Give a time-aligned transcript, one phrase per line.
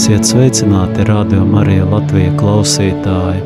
[0.00, 3.42] Esiet sveicināti Radio Marija Latvija klausītāji.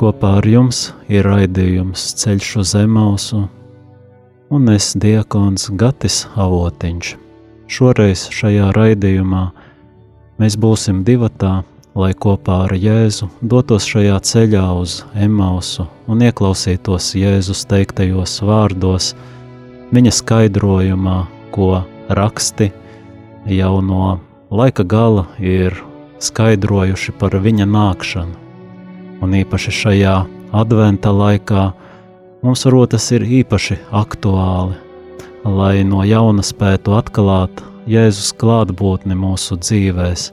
[0.00, 0.78] Kopā ar jums
[1.12, 3.42] ir raidījums Ceļš uz Emausu
[4.48, 7.10] un es diakons Gatis Avotiņš.
[7.68, 9.42] Šoreiz šajā raidījumā
[10.40, 11.58] mēs būsim divatā,
[11.92, 19.10] lai kopā ar Jēzu dotos šajā ceļā uz Emausu un ieklausītos Jēzus teiktajos vārdos,
[19.92, 21.18] viņa skaidrojumā,
[21.52, 22.70] ko raksti
[23.58, 24.16] jau no
[24.50, 25.76] laika gala ir
[26.18, 28.36] skaidrojuši par viņa nākšanu.
[29.22, 30.14] Un īpaši šajā
[30.56, 31.64] adventa laikā
[32.42, 34.78] mums varbūt tas ir īpaši aktuāli,
[35.44, 40.28] lai no jauna spētu atklāt Jēzus klātbūtni mūsu dzīvēs,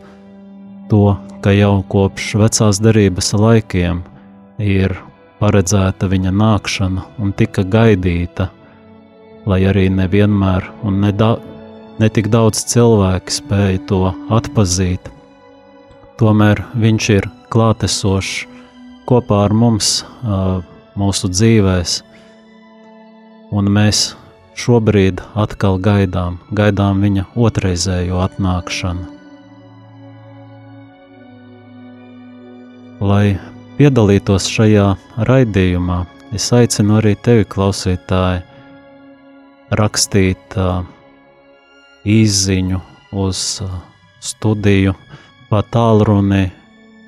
[0.92, 4.04] to, ka jau kopš vecās derības laikiem
[4.60, 4.96] ir
[5.40, 8.50] paredzēta viņa nākšana un tika gaidīta,
[9.46, 11.55] lai arī nevienmēr un nedaudz
[11.96, 14.00] Netik daudz cilvēku spēja to
[14.36, 15.06] atpazīt.
[16.20, 18.42] Tomēr viņš ir klātesošs
[19.08, 20.02] kopā ar mums,
[21.00, 21.94] mūsu dzīvēs,
[23.56, 24.02] un mēs
[24.60, 29.08] šobrīd atkal gaidām, gaidām viņa otrreizējo atnākšanu.
[33.08, 33.38] Lai
[33.80, 34.90] piedalītos šajā
[35.30, 36.02] raidījumā,
[36.36, 38.44] es aicinu arī tevi, klausītāji,
[39.80, 40.84] rakstīt uh,
[42.06, 42.80] īziņu
[43.12, 43.70] uz uh,
[44.22, 44.94] studiju.
[45.50, 46.52] Pa tālruni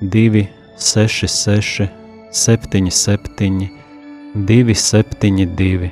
[0.00, 1.88] 266
[2.30, 3.68] 77
[4.34, 5.90] 272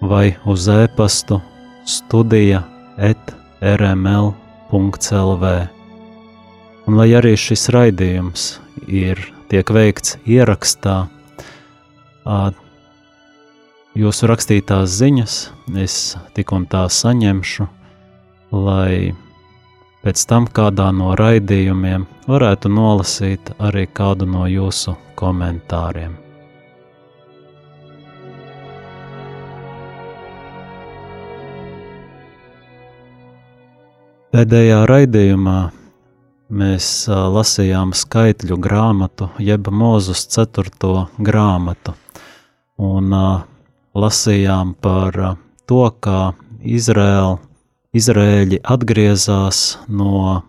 [0.00, 1.40] vai uz e-pastu
[1.86, 2.62] studija
[2.98, 5.44] et rml.lv.
[6.86, 8.48] Un lai arī šis raidījums
[8.90, 9.22] ir
[9.52, 11.06] tiek veikts ierakstā,
[13.94, 15.36] jūsu rakstītās ziņas
[15.84, 17.68] es tik un tā saņemšu–
[18.52, 19.14] lai
[20.04, 26.18] pēc tam kādā no raidījumiem varētu nolasīt arī kādu no jūsu komentāriem.
[34.32, 35.58] Pēdējā raidījumā
[36.56, 41.92] mēs lasījām skaitļu grāmatu, jeb mūzus ceturto grāmatu,
[42.80, 43.12] un
[43.92, 45.18] lasījām par
[45.68, 46.32] to, kā
[46.64, 47.51] Izraēla
[47.92, 49.58] Izrēļi atgriezās
[49.92, 50.40] no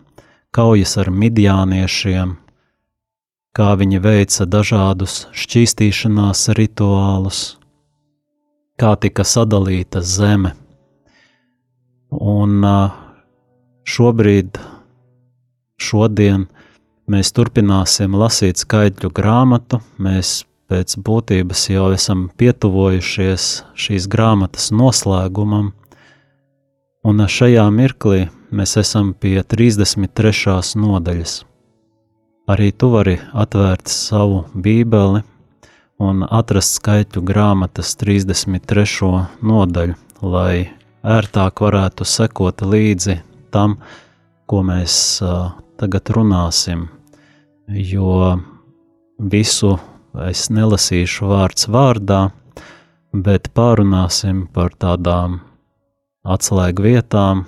[0.56, 2.30] kaujas ar midjāniešiem,
[3.52, 7.42] kā viņi veica dažādus šķīstīšanās rituālus,
[8.80, 10.54] kā tika sadalīta zeme.
[12.16, 12.64] Un
[13.84, 14.56] šobrīd,
[15.76, 16.48] šodien,
[17.12, 19.84] mēs turpināsim lasīt skaidru grāmatu.
[20.00, 25.74] Mēs pēc būtības jau esam pietuvojušies šīs grāmatas noslēgumam,
[27.04, 30.54] Un šajā mirklī mēs esam pie 33.
[30.80, 31.34] nodaļas.
[32.48, 35.20] Arī tu vari atvērt savu bībeli
[36.00, 39.20] un atrast skaitu grāmatas 33.
[39.44, 40.70] nodaļu, lai
[41.04, 43.20] ērtāk varētu sekot līdzi
[43.52, 43.76] tam,
[44.48, 44.96] ko mēs
[45.76, 46.88] tagad runāsim.
[47.68, 48.38] Jo
[49.20, 49.76] visu
[50.24, 52.30] es nelasīšu vārds vārdā,
[53.12, 55.42] bet pārunāsim par tādām
[56.24, 57.44] atslēgu vietām,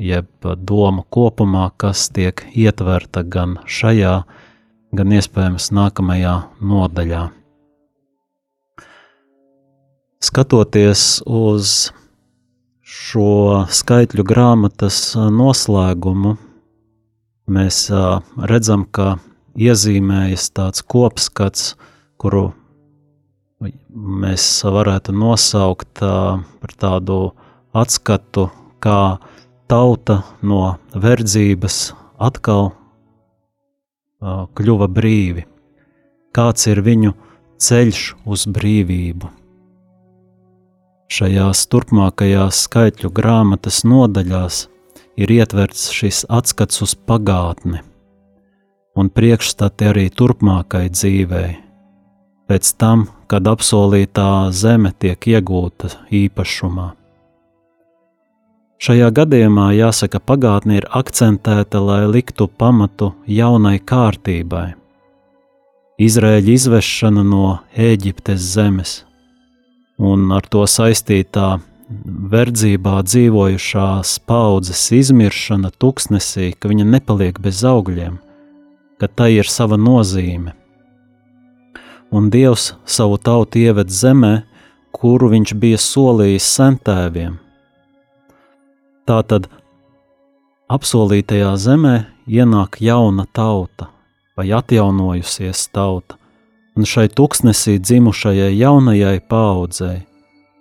[0.00, 0.28] jeb
[0.64, 4.22] domu kopumā, kas tiek ietverta gan šajā,
[4.96, 7.26] gan iespējams nākamajā nodaļā.
[10.22, 11.92] Skatoties uz
[12.82, 16.36] šo skaitļu grāmatas noslēgumu,
[17.52, 17.84] mēs
[18.52, 19.16] redzam, ka
[19.58, 21.72] iezīmējas tāds kopskats,
[22.22, 22.52] kuru
[23.92, 27.18] mēs varētu nosaukt par tādu
[27.72, 28.48] atskatu,
[28.82, 29.18] kā
[29.70, 31.92] tauta no verdzības
[32.22, 35.46] atkal uh, kļuva brīvi.
[36.32, 37.14] Kāds ir viņu
[37.60, 39.30] ceļš uz brīvību?
[41.12, 44.66] Šajās turpmākajās skaitļu grāmatas nodaļās
[45.20, 47.82] ir ietverts šis atskats uz pagātni
[48.96, 51.52] un priekšstati arī turpmākai dzīvei,
[52.48, 56.92] pēc tam, kad apsolītā zeme tiek iegūta īpašumā.
[58.82, 64.72] Šajā gadījumā jāsaka, pagātne ir akcentēta, lai liktu pamatu jaunai kārtībai.
[66.02, 68.94] Izraēļa izvešana no Ēģiptes zemes
[70.02, 71.60] un ar to saistītā
[72.32, 78.18] verdzībā dzīvojušās paudzes izmiršana tuksnesī, ka viņa nepaliek bez augļiem,
[78.98, 80.56] ka tai ir sava nozīme.
[82.10, 84.34] Un Dievs savu tautu ieved zemē,
[84.90, 87.41] kuru viņš bija solījis sentēviem.
[89.08, 89.48] Tātad
[90.70, 91.96] apsolītajā zemē
[92.26, 93.90] ienāk jauna tauta
[94.36, 96.16] vai atjaunojusies tauta,
[96.76, 99.98] un šai tuksnesī dzimušajai jaunajai paudzei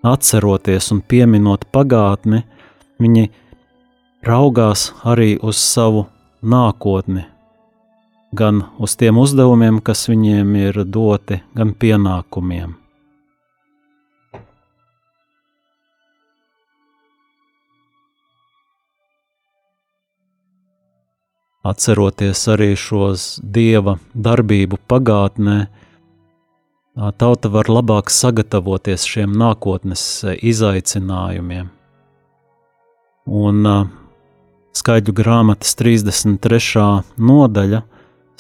[0.03, 2.41] atceroties un pieminot pagātni,
[3.01, 3.29] viņi
[4.25, 6.07] raugās arī uz savu
[6.41, 7.27] nākotni,
[8.33, 12.81] gan uz tiem uzdevumiem, kas viņiem ir doti, gan pienākumiem.
[21.62, 25.58] Atceroties arī šos dieva darbību pagātnē,
[27.22, 30.04] tauta var labāk sagatavoties šiem nākotnes
[30.42, 31.69] izaicinājumiem.
[33.30, 33.69] Un
[34.74, 36.88] skaidru grāmatas 33.
[37.22, 37.84] nodaļa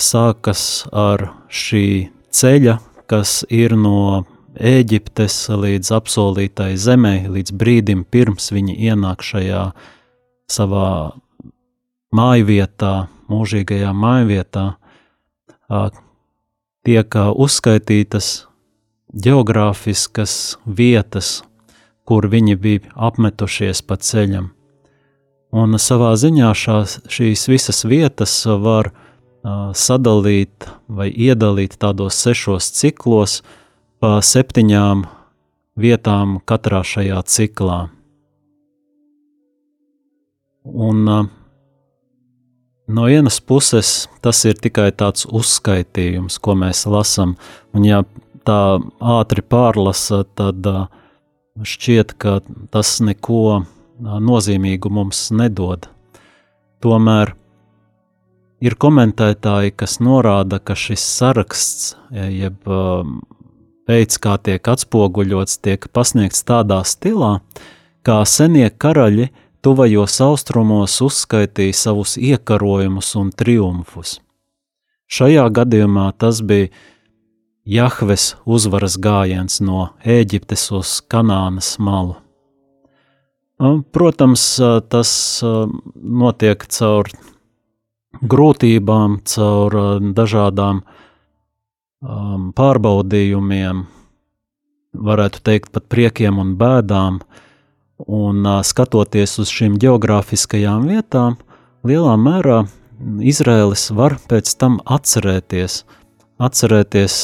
[0.01, 8.73] sākas ar šī ceļa, kas ir no Ēģiptes līdz apsolītai zemē, līdz brīdim pirms viņi
[8.89, 9.61] ienāk šajā
[10.51, 10.89] savā
[12.15, 14.65] mājvietā, mūžīgajā mājvietā,
[16.85, 18.31] tiek uzskaitītas
[19.11, 21.41] geogrāfiskas vietas,
[22.07, 24.51] kur viņi bija apmetušies pa ceļam.
[25.51, 33.41] Un savā ziņā šās, šīs visas vietas var uh, sadalīt vai iedalīt tādos sešos ciklos,
[33.99, 35.03] pa septiņām
[35.75, 37.81] vietām katrā šajā ciklā.
[40.63, 41.27] Un uh,
[42.91, 47.37] No vienas puses, tas ir tikai tāds uzskaitījums, ko mēs lasām.
[47.71, 48.01] Un, ja
[48.43, 50.65] tā ātri pārlasa, tad
[51.55, 52.41] šķiet, ka
[52.73, 53.61] tas neko
[54.01, 55.87] nozīmīgu mums nedod.
[56.83, 57.31] Tomēr
[58.59, 62.59] ir komentētāji, kas norāda, ka šis saraksts, jeb
[63.87, 67.37] veids, kā tiek atspoguļots, tiek pasniegts tādā stilā,
[68.03, 69.29] kā senie karaļi
[69.61, 74.19] tuvajos austrumos uzskaitīja savus iekarojumus un triumfus.
[75.11, 76.71] Šajā gadījumā tas bija
[77.67, 82.15] Jahves uzvaras gājiens no Ēģiptes uz Kanānas malu.
[83.93, 84.43] Protams,
[84.89, 85.11] tas
[85.93, 87.11] notiek caur
[88.33, 89.77] grūtībām, caur
[90.17, 90.81] dažādām
[92.57, 93.85] pārbaudījumiem,
[94.97, 97.21] varētu teikt, pat priekiem un bēdām,
[98.07, 101.37] Un skatoties uz šīm geogrāfiskajām vietām,
[101.85, 102.63] lielā mērā
[103.01, 105.81] Izraēlis var pēc tam atcerēties,
[106.41, 107.15] atcerēties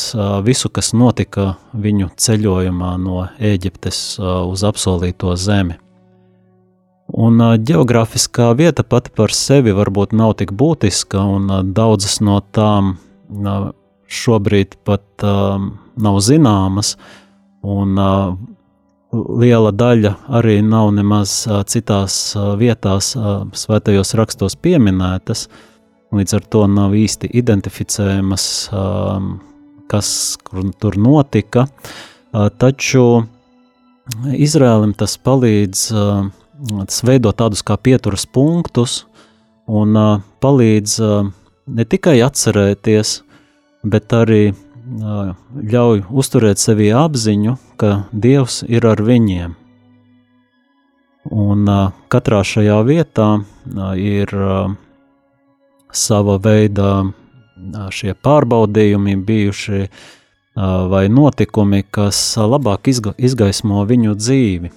[0.46, 5.78] visu, kas notika viņu ceļojumā no Ēģiptes uz apsolīto zemi.
[7.08, 12.98] Un geogrāfiskā vieta pati par sevi varbūt nav tik būtiska, un daudzas no tām
[14.08, 16.98] šobrīd pat nav zināmas.
[17.68, 17.96] Un
[19.14, 23.14] liela daļa arī nav nemaz citās vietās,
[23.56, 25.48] svētajos rakstos pieminētas.
[26.16, 28.46] Līdz ar to nav īsti identificējamas,
[29.92, 30.12] kas
[30.80, 31.68] tur notika.
[32.32, 33.08] Taču
[34.40, 35.82] Izrēlim tas palīdz,
[36.88, 39.02] tas veido tādus kā pieturas punktus
[39.68, 40.00] un
[40.40, 40.94] palīdz
[41.68, 43.18] ne tikai atcerēties,
[43.84, 44.54] bet arī
[44.88, 49.56] ļauj uzturēt sevī apziņu, ka Dievs ir ar viņiem.
[51.28, 51.68] Un
[52.08, 53.28] katrā šajā vietā
[54.00, 54.32] ir
[55.92, 56.92] sava veida
[57.92, 59.82] šie pārbaudījumi bijuši
[60.92, 64.72] vai notikumi, kas labāk izgaismo viņu dzīvi.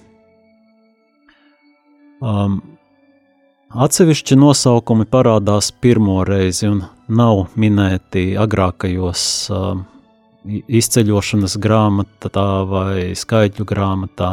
[3.71, 9.23] Atsevišķi nosaukumi parādās pirmo reizi un nav minēti agrākajos
[10.47, 14.31] izceļošanas grāmatā vai skaitļu grāmatā.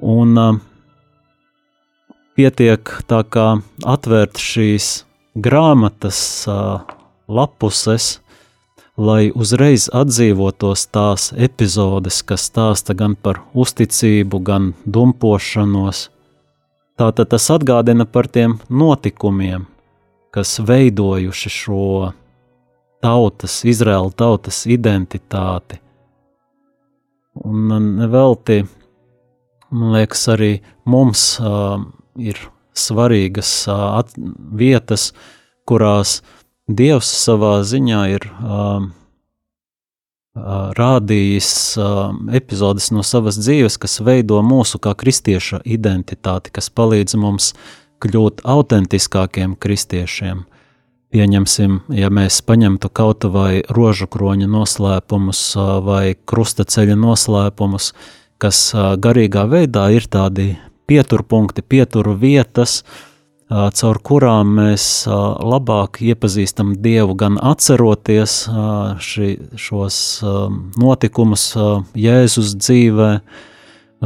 [0.00, 0.58] Un uh,
[2.36, 3.46] pietiek tā kā
[3.84, 5.04] atvērt šīs
[5.36, 6.80] grāmatas uh,
[7.28, 8.18] lapuses,
[9.00, 16.08] lai uzreiz atdzīvotos tās epizodes, kas stāsta gan par uzticību, gan dumpošanos.
[17.00, 19.64] Tātad tas atgādina par tiem notikumiem,
[20.34, 21.84] kas veidojuši šo
[23.00, 25.80] tautas, Izraēla tautas identitāti,
[27.34, 28.64] Un nevelti,
[29.70, 31.78] man liekas, arī mums uh,
[32.18, 32.38] ir
[32.74, 34.00] svarīgas uh,
[34.52, 35.12] vietas,
[35.68, 36.20] kurās
[36.70, 38.84] Dievs savā ziņā ir uh,
[40.78, 41.50] rādījis
[42.38, 47.50] epizodes no savas dzīves, kas veido mūsu kā kristieša identitāti, kas palīdz mums
[48.00, 50.44] kļūt autentiskākiem kristiešiem.
[51.10, 55.40] Pieņemsim, ja mēs paņemtu kaut vai rožu kroņa noslēpumus
[55.82, 57.88] vai krustaceļa noslēpumus,
[58.38, 58.60] kas
[59.02, 60.52] garīgā veidā ir tādi
[60.86, 62.84] pieturpunkti, pieturu vietas,
[63.50, 68.44] caur kurām mēs labāk iepazīstam Dievu, gan atceroties
[69.02, 69.98] ši, šos
[70.78, 71.50] notikumus
[71.98, 73.12] Jēzus dzīvē,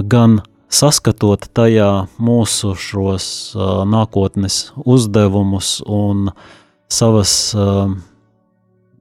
[0.09, 0.41] gan
[0.73, 3.31] saskatot tajā mūsu šos
[3.93, 6.31] nākotnes uzdevumus un
[6.95, 7.35] savas,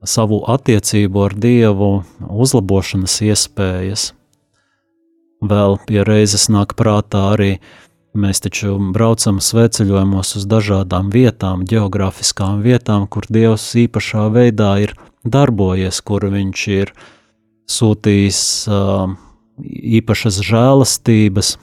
[0.04, 1.92] savu attiecību ar Dievu
[2.28, 4.10] uzlabošanas iespējas.
[5.44, 7.54] Vēl pie reizes nāk prātā arī
[8.14, 14.92] Mēs taču braucam sveceļojumos uz dažādām vietām, geogrāfiskām vietām, kur Dievs īpašā veidā ir
[15.26, 16.92] darbojies, kur Viņš ir
[17.66, 18.38] sūtījis
[18.70, 19.16] uh,
[19.98, 21.56] īpašas žēlastības,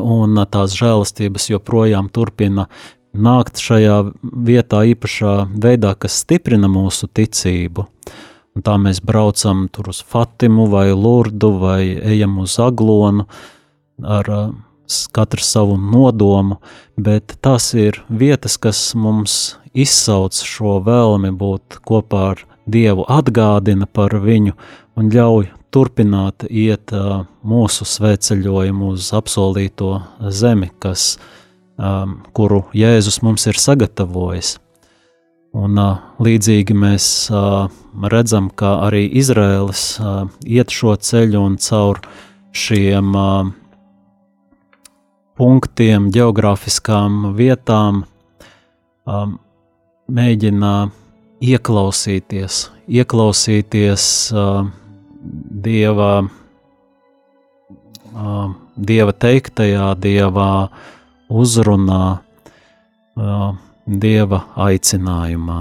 [0.00, 2.70] un tās žēlastības joprojām turpina
[3.14, 7.86] nākt šajā vietā īpašā veidā, kas stiprina mūsu ticību.
[8.54, 13.26] Un tā mēs braucam tur uz Fatimu vai Lurdu vai ejam uz Aglonu
[14.02, 14.52] ar uh,
[15.14, 16.60] katrs savu nodomu,
[16.96, 24.14] bet tas ir vietas, kas mums izsauc šo vēlmi būt kopā ar Dievu, atgādina par
[24.24, 24.54] viņu
[24.96, 29.98] un ļauj turpināt iet uh, mūsu svētceļojumu uz apsolīto
[30.32, 31.18] zemi, kas,
[31.78, 34.58] um, kuru Jēzus mums ir sagatavojis.
[35.54, 37.68] Un, uh, līdzīgi mēs uh,
[38.10, 42.00] redzam, ka arī Izraēlis uh, iet šo ceļu un caur
[42.54, 43.52] šiem uh,
[45.38, 48.02] punktiem, geogrāfiskām vietām,
[49.06, 49.38] um,
[50.10, 50.72] mēģina
[51.44, 52.58] ieklausīties,
[52.90, 54.66] ieklausīties uh,
[55.64, 56.10] dieva,
[58.12, 60.48] uh, dieva teiktajā, dieva
[61.28, 62.02] uzrunā,
[63.16, 63.54] uh,
[63.86, 65.60] dieva aicinājumā.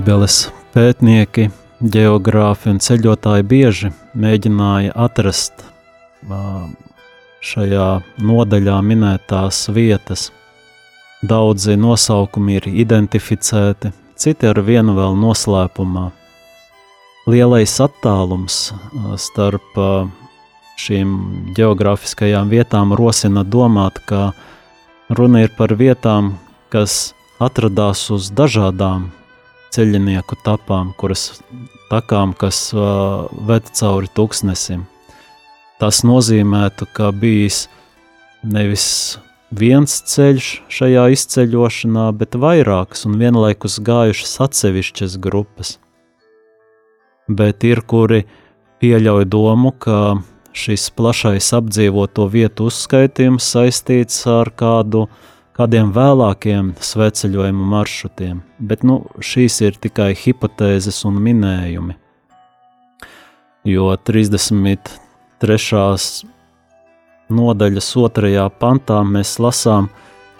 [0.00, 1.50] Bībeles pētnieki,
[1.92, 5.60] geogrāfi un ceļotāji bieži mēģināja atrast
[7.44, 7.88] šajā
[8.30, 10.30] nodaļā minētās vietas.
[11.20, 16.06] Daudzi nosaukumi ir identificēti, citi ar vienu vēl noslēpumā.
[17.28, 18.58] Lielais attālums
[19.20, 19.78] starp
[20.80, 21.14] šīm
[21.60, 24.32] geogrāfiskajām vietām rosina domāt, ka
[25.12, 26.38] runa ir par vietām,
[26.72, 29.10] kas atradās uz dažādām
[29.74, 31.40] ceļinieku tapām, kuras
[31.90, 34.84] takām, kas uh, ved cauri tūkstnesim.
[35.80, 37.64] Tas nozīmētu, ka bijis
[38.44, 38.86] nevis
[39.50, 45.78] viens ceļš šajā izceļošanā, bet vairākas un vienlaikus gājušas atsevišķas grupas.
[47.30, 48.24] Bet ir kuri
[48.82, 50.20] pieļauj domu, ka
[50.56, 55.26] šis plašais apdzīvoto vietu uzskaitījums saistīts ar kādu uh,
[55.60, 61.96] kādiem vēlākiem sveceļojumu maršrutiem, bet nu, šīs ir tikai hipotēzes un minējumi.
[63.68, 65.58] Jo 33.
[67.28, 69.90] nodaļas otrajā pantā mēs lasām,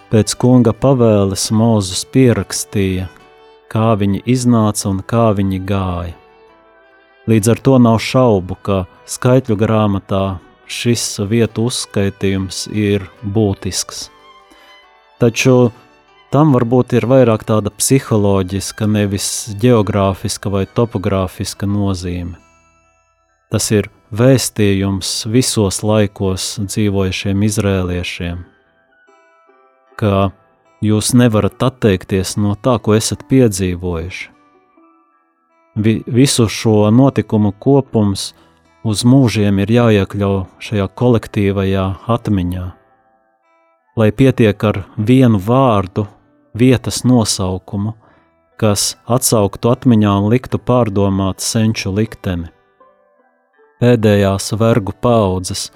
[0.08, 3.10] pēc kunga pavēles Mozus pierakstīja,
[3.68, 6.14] kā viņi iznāca un kā viņi gāja.
[7.28, 10.24] Līdz ar to nav šaubu, ka skaitļu grāmatā
[10.64, 14.08] šis vietu uzskaitījums ir būtisks.
[15.20, 15.70] Taču
[16.32, 19.26] tam varbūt ir vairāk tāda psiholoģiska, nevis
[19.60, 22.38] geogrāfiska vai topogrāfiska nozīme.
[23.50, 28.44] Tas ir vēstījums visos laikos dzīvojušiem izrēliešiem,
[30.00, 30.30] ka
[30.80, 34.30] jūs nevarat atteikties no tā, ko esat piedzīvojuši.
[35.80, 38.30] Vi, visu šo notikumu kopums
[38.82, 42.66] uz mūžiem ir jāiekļauj šajā kolektīvajā atmiņā.
[43.96, 46.06] Lai pietiek ar vienu vārdu,
[46.54, 47.96] vietas nosaukumu,
[48.60, 52.50] kas atsauktu atmiņā un liktu pārdomāt senču likteni.
[53.80, 55.70] Pēdējās vergu paudzes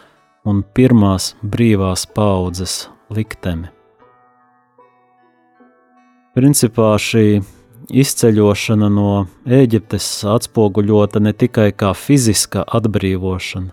[0.44, 3.70] un pirmās brīvās paudzes likteni.
[6.34, 7.40] Principā šī
[7.94, 9.08] izceļošana no
[9.46, 13.70] Ēģiptes atspoguļota ne tikai kā fiziska atbrīvošana,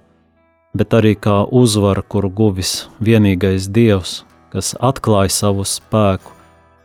[0.77, 6.33] bet arī kā uzvara, kuru guvis vienīgais dievs, kas atklāja savu spēku,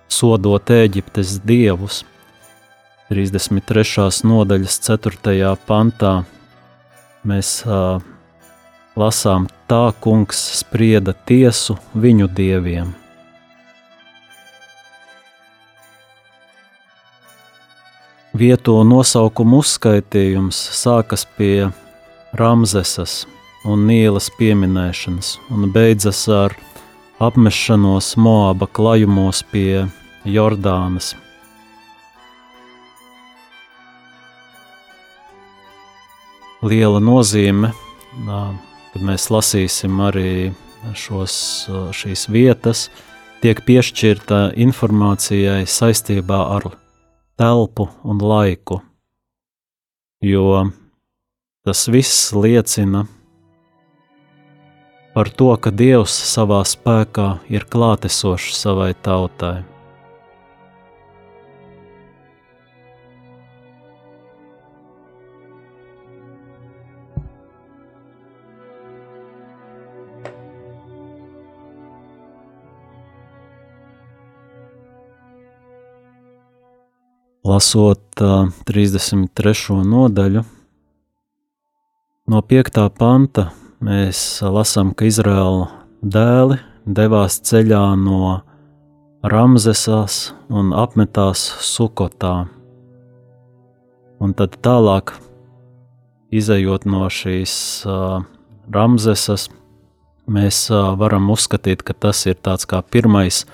[0.08, 2.04] sodot Ēģiptes dievus.
[3.10, 4.08] 33.
[4.26, 5.54] nodaļas 4.
[5.66, 6.12] pantā
[7.26, 8.02] mēs uh,
[8.98, 12.94] lasām, tā kungs sprieda tiesu viņu dieviem.
[18.36, 21.70] Vieto nosaukumu uzskaitījums sākas pie
[22.36, 23.22] Ramzesas
[23.64, 26.52] un Nīlas pieminēšanas un beidzas ar
[27.18, 29.86] apmešanos Moaba klajumos pie
[30.24, 31.14] Jordānas.
[36.66, 37.70] Liela nozīme,
[38.26, 40.52] kad mēs lasīsim arī
[40.96, 41.36] šos,
[41.96, 42.86] šīs vietas,
[43.40, 46.70] tiek piešķirta informācijai saistībā ar
[47.40, 48.80] telpu un laiku,
[50.20, 50.66] jo
[51.64, 53.06] tas viss liecina
[55.16, 59.64] par to, ka Dievs savā spēkā ir klātesošs savai tautai.
[77.46, 79.78] lasot uh, 33.
[79.86, 80.42] nodaļu,
[82.28, 82.82] no 5.
[82.98, 83.52] panta
[83.84, 85.68] mēs lasām, ka Izraēla
[86.02, 88.40] dēli devās ceļā no
[89.26, 92.46] Ramzesas un apmetās Sukotā.
[94.22, 95.12] Un tad tālāk,
[96.32, 97.56] izējot no šīs
[97.88, 98.22] uh,
[98.72, 99.48] Ramzesas,
[100.30, 103.44] mēs uh, varam uzskatīt, ka tas ir tāds kā pirmais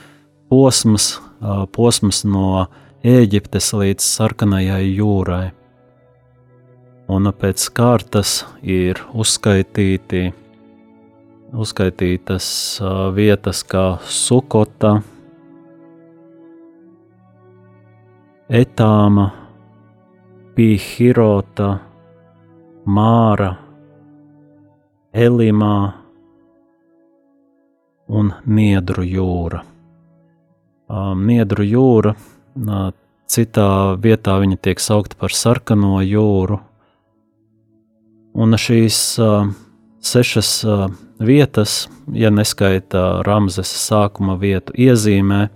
[0.53, 2.69] posms, uh, posms no
[3.03, 5.49] Ēģiptes līdz sarkanajai jūrai.
[7.11, 10.29] Un pēc kārtas ir uzskaitīti,
[11.51, 12.47] uzskaitītas
[13.17, 15.01] vietas kā Sukota,
[18.53, 19.27] Etāma,
[20.55, 21.69] Pīhirota,
[22.87, 23.53] Māra,
[25.13, 25.77] Elimā
[28.13, 29.63] un Niedru jūra.
[31.17, 32.17] Niedru jūra
[33.33, 36.59] Citā vietā viņa tiek saukta par sarkano jūru.
[38.33, 38.99] Un šīs
[40.03, 40.51] sešas
[41.23, 45.47] vietas, ja neskaita Ramzes sākuma vietu, iezīmē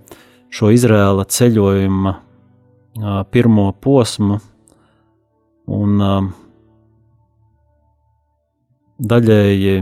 [0.53, 2.13] šo Izrēla ceļojuma
[3.33, 4.37] pirmo posmu.
[5.67, 6.03] Un,
[8.97, 9.73] daļēji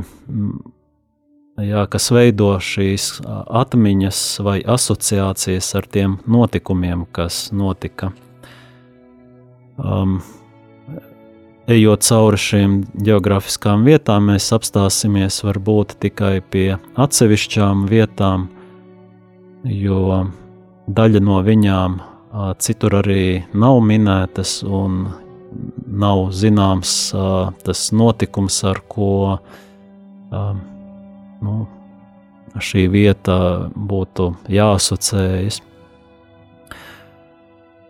[1.63, 8.11] jā, kas veido šīs atmiņas vai asociācijas ar tiem notikumiem, kas notika.
[9.75, 10.19] Um,
[11.71, 12.73] ejot cauri šīm
[13.05, 18.47] geogrāfiskām vietām, mēs apstāsimies varbūt tikai pie atsevišķām vietām,
[19.65, 20.25] jo
[20.85, 21.99] daļa no viņām
[22.61, 25.05] citur arī nav minētas un
[25.87, 26.91] nav zināms
[27.65, 29.37] tas notikums, ar ko
[30.35, 31.55] nu,
[32.55, 33.37] šī vieta
[33.75, 35.61] būtu jāasociējas.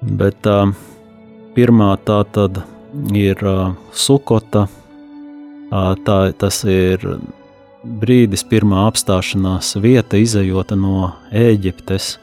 [0.05, 0.47] Bet
[1.57, 2.74] pirmā tā tad ir
[3.45, 7.03] uh, sukota, uh, tā, tas ir
[7.85, 12.15] brīdis, pirmā apstāšanās vieta, izējot no Ēģiptes.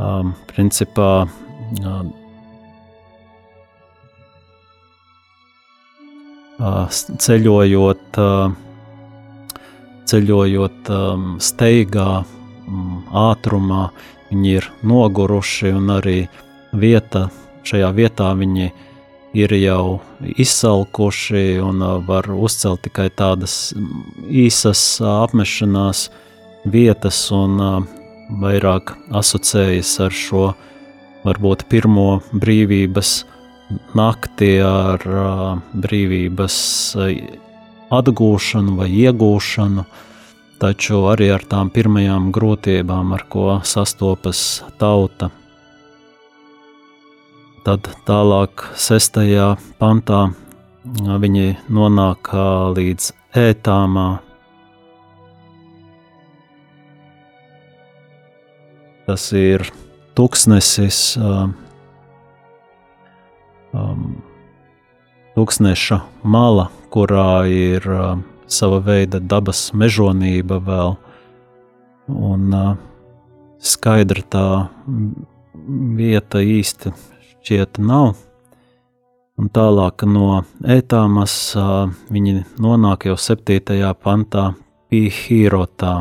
[0.00, 1.28] Um, principā
[1.78, 2.06] uh,
[6.92, 8.18] ceļojot
[10.12, 12.22] ceļojot um, steigā,
[12.68, 13.90] um, ātrumā,
[14.30, 16.18] viņi ir noguruši un arī
[16.72, 17.28] vieta,
[17.68, 18.90] šajā vietā viņi ir
[19.56, 20.00] jau
[20.36, 23.72] izsalkuši un uh, var uzcelt tikai tādas
[24.28, 26.10] īsas uh, apmešanās
[26.68, 27.78] vietas un uh,
[28.42, 30.52] vairāk asociējas ar šo
[31.24, 33.22] varbūt pirmo brīvības
[33.96, 35.04] nakti, ar
[35.72, 36.56] brīvības
[37.92, 39.84] atgūšanu vai iegūšanu,
[40.60, 45.30] taču arī ar tām pirmajām grūtībām, ar ko sastopas tauta.
[47.62, 50.32] Tad tālāk, sestajā pantā,
[50.82, 52.32] viņi nonāk
[52.74, 53.04] līdz
[53.38, 54.06] ētāmā.
[59.06, 59.62] Tas ir
[60.18, 61.54] tūkstnesis, um,
[65.38, 68.18] tūkstneša mala, kurā ir uh,
[68.50, 70.98] sava veida dabas mežonība vēl,
[72.10, 72.74] un uh,
[73.62, 74.46] skaidra tā
[76.02, 77.11] vieta īsti
[77.42, 78.14] šķiet nav.
[79.40, 81.34] Un tālāk no ētāmas
[82.12, 83.80] viņi nonāk jau 7.
[83.98, 84.52] pantā
[84.92, 85.94] pīhīrotā.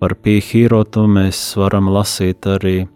[0.00, 2.86] Par pīhīrotu mēs varam lasīt arī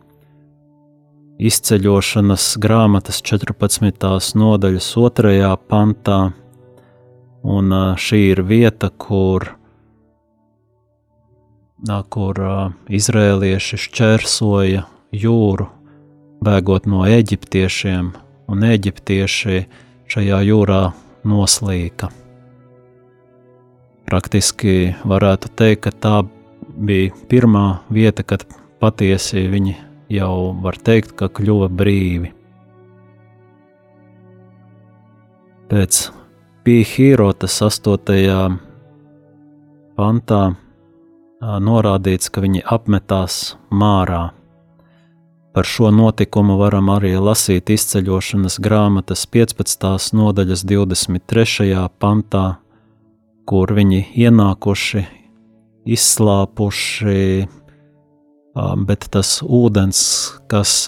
[1.40, 4.38] izceļošanas grāmatas 14.
[4.40, 5.50] nodaļas 2.
[5.68, 6.20] pantā,
[7.42, 9.50] un šī ir vieta, kur,
[12.08, 12.40] kur
[13.00, 14.86] izrēlieši šķērsoja
[15.24, 15.68] jūru,
[16.44, 18.10] bēgot no eģiptiešiem,
[18.50, 19.64] un eģiptieši
[20.10, 20.80] šajā jūrā
[21.28, 22.08] noslīka.
[24.08, 26.14] Praktiski varētu teikt, ka tā
[26.80, 28.46] bija pirmā vieta, kad
[28.80, 29.76] patiesi viņi
[30.10, 32.32] jau var teikt, ka kļuva brīvi.
[35.70, 36.00] Pēc
[36.66, 38.58] Pīhīrotas 8.
[39.94, 40.42] pantā
[41.40, 44.30] norādīts, ka viņi apmetās mārā.
[45.52, 50.12] Par šo notikumu varam arī lasīt izceļošanas grāmatas 15.
[50.14, 51.72] nodaļas 23.
[51.98, 52.44] pantā,
[53.50, 55.02] kur viņi ienākuši,
[55.90, 57.24] izslāpuši
[58.86, 60.00] bet tas ūdens,
[60.50, 60.86] kas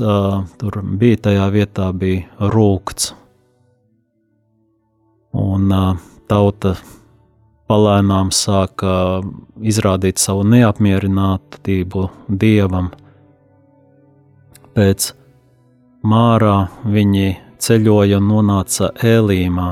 [0.58, 3.12] tur bija tajā vietā, bija rūkts.
[5.32, 5.70] Un
[6.28, 6.74] tauta
[7.70, 9.22] palēnām sāka
[9.64, 12.90] izrādīt savu neapmierinātību dievam.
[14.72, 15.10] Pēc
[16.08, 19.66] mārā viņi ceļoja un nonāca Ēlīmā.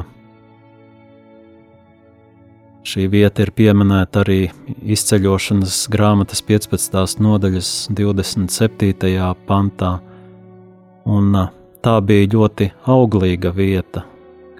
[2.85, 4.51] Šī vieta ir pieminēta arī
[4.93, 7.17] izceļošanas grāmatas 15.
[7.25, 9.17] nodaļas 27.
[9.49, 9.95] pantā,
[11.09, 11.41] un
[11.81, 14.05] tā bija ļoti auglīga vieta,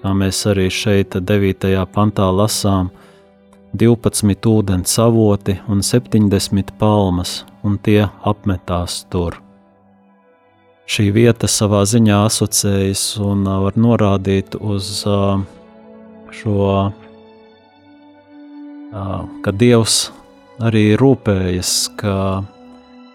[0.01, 1.69] kā mēs arī šeit 9.
[1.93, 2.89] pantā lasām,
[3.77, 9.37] 12 ūdens avoti un 70 palmas, un tie apmetās tur.
[10.91, 14.89] Šī vieta savā ziņā asociējas un var norādīt uz
[16.35, 16.71] šo
[19.45, 20.01] ka Dievs
[20.59, 22.17] arī rūpējas, ka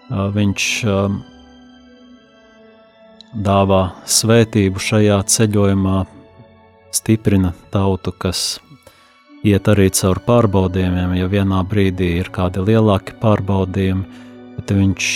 [0.07, 0.65] Viņš
[3.43, 5.97] dāvā svētību šajā ceļojumā,
[6.95, 8.61] stiprina tautu, kas
[9.43, 11.17] iet arī caur pārbaudījumiem.
[11.19, 14.23] Ja vienā brīdī ir kādi lielāki pārbaudījumi,
[14.61, 15.09] tad viņš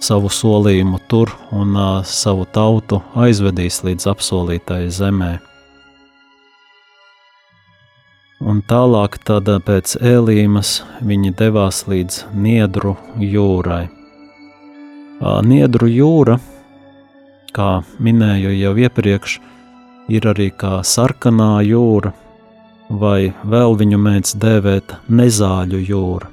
[0.00, 1.76] savu solījumu tur un
[2.08, 5.30] savu tautu aizvedīs līdz apsolītajai zemē.
[8.40, 13.90] Un tālāk tad pēc ēlīmas viņi devās līdz Niedru jūrai.
[15.44, 16.38] Niedru jūra,
[17.52, 19.36] kā minēju jau iepriekš,
[20.08, 22.14] ir arī kā sarkanā jūra,
[22.88, 26.32] vai vēl viņu mēdz dēvēt nezāļu jūra.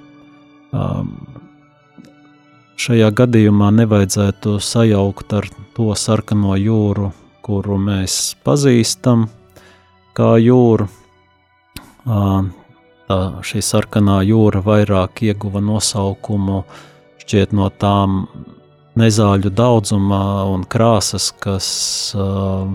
[2.78, 7.08] Šajā gadījumā nevajadzētu sajaukt ar to sarkano jūru,
[7.42, 9.24] kuru mēs pazīstam
[10.14, 10.86] kā jūru,
[12.06, 13.18] tā,
[13.50, 16.60] šī sarkanā jūra vairāk ieguva nosaukumu
[17.24, 18.20] šķiet no tām
[18.98, 20.20] nezāļu daudzuma
[20.52, 21.70] un krāsas, kas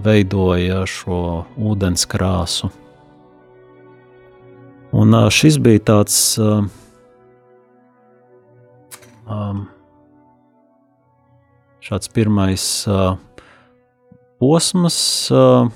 [0.02, 1.20] veidoja šo
[1.54, 2.72] ūdens krāsu.
[4.92, 6.66] Un šis bija tāds um,
[11.82, 13.16] šāds pirmais uh,
[14.38, 14.98] posms,
[15.34, 15.70] uh,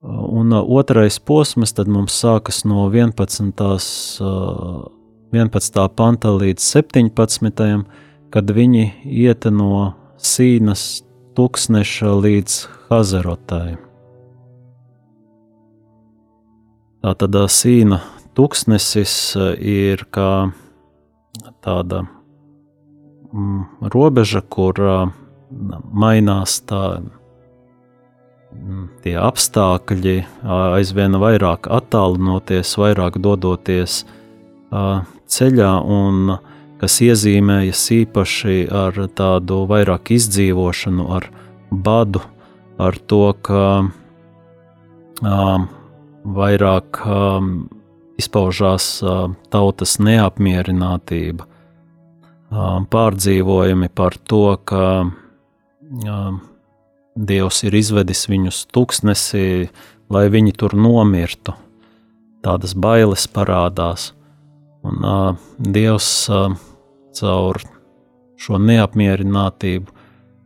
[0.00, 3.50] Un uh, otrais posms mums sākas no 11.
[5.32, 5.80] 11.
[5.82, 7.84] Uh, panta līdz 17.
[8.30, 11.02] kad viņi iet no Sīnas
[11.34, 13.76] tūkstneša līdz Hazerotai.
[17.02, 17.98] Tā tad uh, Sīna
[18.38, 20.52] tūkstnesis ir kā
[21.58, 22.06] tāda
[23.32, 24.78] mm, robeža, kur
[25.92, 26.82] mainās tā
[29.04, 30.16] tie apstākļi
[30.74, 34.02] aizvien vairāk attālinoties, vairāk dodoties
[35.28, 36.38] ceļā, un
[36.80, 41.28] kas iezīmējas īpaši ar tādu vairāk izdzīvošanu, ar
[41.70, 42.22] badu,
[42.78, 43.62] ar to, ka
[46.38, 47.02] vairāk
[48.18, 48.88] izpaužās
[49.52, 51.46] tautas neapmierinātība,
[52.50, 54.84] pārdzīvojumi par to, ka
[57.18, 59.68] Dievs ir izvedis viņus tuksnesī,
[60.12, 61.54] lai viņi tur nomirtu.
[62.46, 64.12] Tādas bailes parādās,
[64.86, 66.54] un uh, Dievs uh,
[67.18, 67.58] caur
[68.38, 69.90] šo neapmierinātību,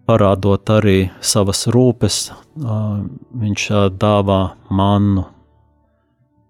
[0.08, 3.02] parādot arī savas rūpes, uh,
[3.42, 4.40] viņš uh, dāvā
[4.72, 5.26] mannu,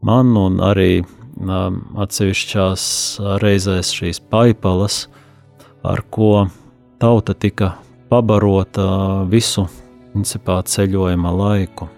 [0.06, 1.66] mannu un arī uh,
[2.06, 2.84] atsevišķās
[3.42, 5.08] reizēs šīs paipalas,
[5.82, 6.46] ar ko
[6.98, 7.72] tauta tika
[8.08, 8.86] pabarota
[9.30, 9.66] visu
[10.12, 11.88] principā ceļojuma laiku.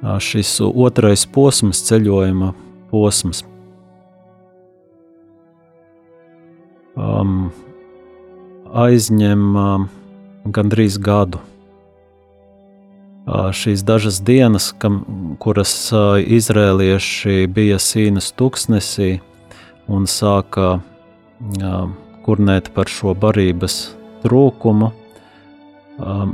[0.00, 2.54] Šis otrais posms, ceļojuma
[2.88, 3.42] posms,
[6.96, 7.50] um,
[8.86, 9.86] aizņem um,
[10.48, 11.42] gandrīz gadu.
[13.30, 15.02] Šīs dažas dienas, kam,
[15.38, 15.72] kuras
[16.26, 19.20] izrēlieši bija Sīnas tuksnesī
[19.90, 20.80] un sāka
[22.24, 23.76] kurnēt par šo barības
[24.24, 24.88] trūkumu.
[26.00, 26.32] Um,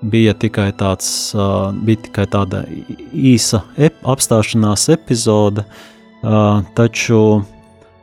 [0.00, 1.08] bija tikai, tāds,
[1.84, 2.62] bija tikai tāda
[3.12, 5.66] īsa ep, apstāšanās epizode,
[6.78, 7.20] taču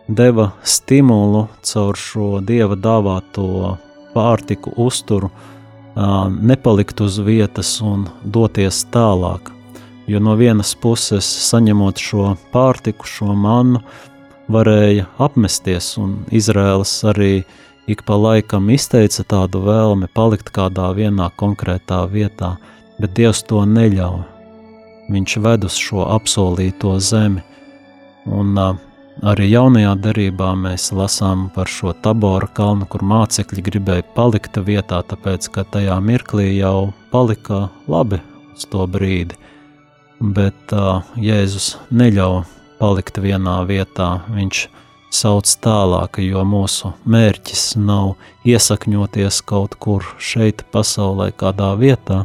[0.08, 3.78] deva stimulu caur šo dieva dāvāto
[4.14, 5.53] pārtiku, uzturu, uh,
[5.96, 9.52] nepalikt uz vietas un doties tālāk.
[10.08, 13.80] Jo no vienas puses, saņemot šo pārtiku, šo mannu,
[14.52, 17.44] varēja apmesties, un Izraels arī
[17.88, 22.58] ik pa laikam izteica tādu vēlmi palikt kādā vienā konkrētā vietā,
[23.00, 24.24] bet Dievs to neļauj.
[25.12, 27.44] Viņš ved uz šo apsolīto zemi,
[28.26, 28.76] un uh,
[29.24, 35.48] arī jaunajā derībā mēs lasām par šo tabora kalnu, kur mācekļi gribēja palikt vietā, tāpēc,
[35.54, 38.20] ka tajā mirklī jau palika labi
[38.54, 39.40] uz to brīdi,
[40.20, 42.44] bet uh, Jēzus neļauj
[42.82, 44.10] palikt vienā vietā.
[44.34, 44.68] Viņš
[45.14, 48.16] sauc tālāk, jo mūsu mērķis nav
[48.50, 52.24] iesakņoties kaut kur šeit, pasaulē, kādā vietā.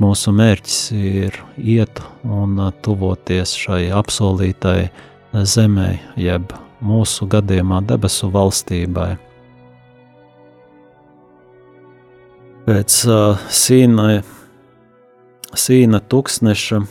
[0.00, 4.90] Mūsu mērķis ir iet un tuvoties šai apsolītai
[5.34, 5.88] zemē,
[6.20, 9.14] jeb mūsu gadījumā debesu valstībai.
[12.68, 14.20] Pēc uh, sīna,
[15.56, 16.88] sīna tūkstneša uh,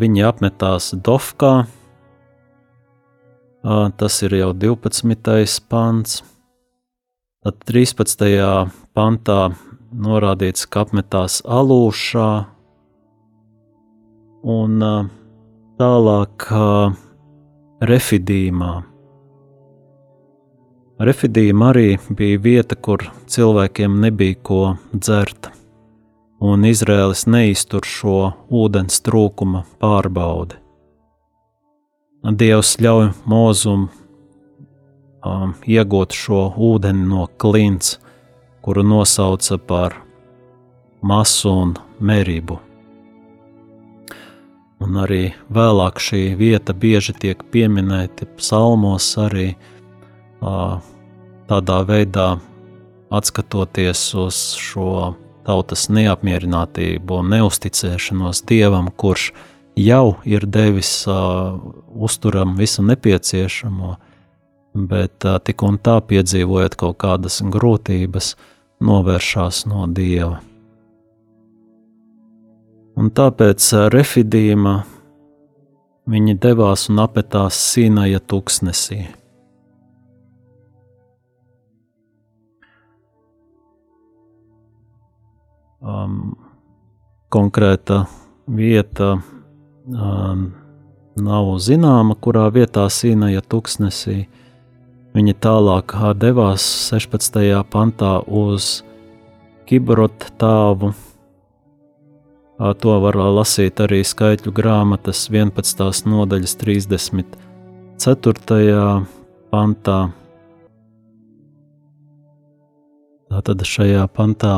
[0.00, 1.54] viņi apmetās Dofkā,
[3.96, 5.60] Tas ir jau 12.
[5.68, 6.20] pants.
[7.42, 8.70] Tad 13.
[8.94, 9.38] pantā
[9.90, 12.28] norādīts, ka apmetās alūšā,
[14.54, 14.86] un
[15.82, 16.46] tālāk
[17.80, 18.82] refidīmā.
[20.96, 24.60] Refidīma arī bija vieta, kur cilvēkiem nebija ko
[24.94, 25.50] dzert,
[26.40, 30.56] un Izraēlis neiztur šo ūdens trūkuma pārbaudi.
[32.26, 33.86] Dievs ļauj mūzum
[35.22, 37.98] um, iegūt šo ūdeni no klints,
[38.64, 40.00] kuru nosauca par
[41.02, 42.65] masu un merību.
[44.84, 49.54] Un arī vēlāk šī vieta bieži tiek pieminēta psalmos, arī
[50.44, 50.76] uh,
[51.48, 52.34] tādā veidā
[53.08, 55.14] atskatoties uz šo
[55.46, 59.30] tautas neapmierinātību un neusticēšanos Dievam, kurš
[59.78, 61.56] jau ir devis uh,
[61.94, 63.94] uzturam visu nepieciešamo,
[64.74, 68.34] bet uh, tik un tā piedzīvojot kaut kādas grūtības,
[68.84, 70.42] novēršās no dieva.
[72.96, 74.78] Un tāpēc refidīma
[76.08, 79.02] viņi devās un apetās Sīnaja tuksnesī.
[85.86, 86.34] Um,
[87.28, 88.06] konkrēta
[88.48, 90.46] vieta um,
[91.20, 94.22] nav zināma, kurā vietā Sīnaja tuksnesī.
[95.16, 97.44] Viņa tālāk devās 16.
[97.72, 98.80] pantā uz
[99.68, 100.94] Kibrot tāvu.
[102.56, 106.08] To var lasīt arī skaitļu grāmatas 11.
[106.08, 107.36] nodaļas 34.
[109.52, 109.98] pantā.
[113.28, 114.54] Tātad šajā pantā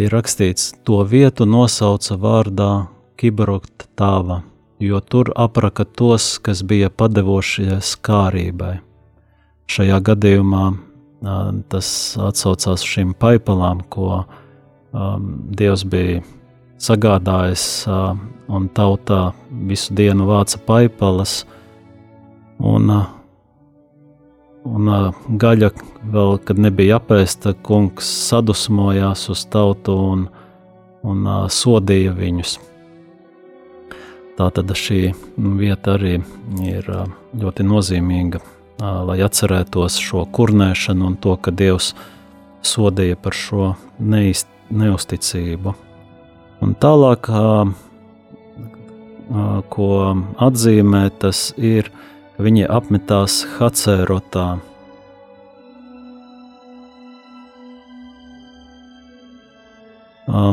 [0.00, 2.88] ir rakstīts, to vietu nosauca vārdā
[3.20, 4.40] Kibrot tāva,
[4.80, 8.80] jo tur apraka tos, kas bija padevošies kārībai.
[9.68, 10.72] šajā gadījumā
[11.68, 16.22] tas atsaucās šīm paipalām, ko um, Dievs bija
[16.80, 17.64] sagādājis,
[18.50, 19.30] un tautā
[19.68, 21.44] visu dienu vāca paipalas,
[22.58, 22.90] un,
[24.64, 24.92] un
[25.44, 25.70] gaļa
[26.14, 30.28] vēl, kad nebija apēsta, kungs sadusmojās uz tautu un,
[31.06, 32.56] un sodīja viņus.
[34.40, 36.16] Tā tad šī vieta arī
[36.64, 36.88] ir
[37.36, 38.40] ļoti nozīmīga
[38.80, 41.92] lai atcerētos šo kurnēšanu un to, ka Dievs
[42.64, 45.74] sodīja par šo neist, neusticību.
[46.60, 47.28] Un tālāk,
[49.72, 49.88] ko
[50.46, 51.88] atzīmē, tas ir,
[52.36, 54.48] ka viņi apmetās Hacerotā.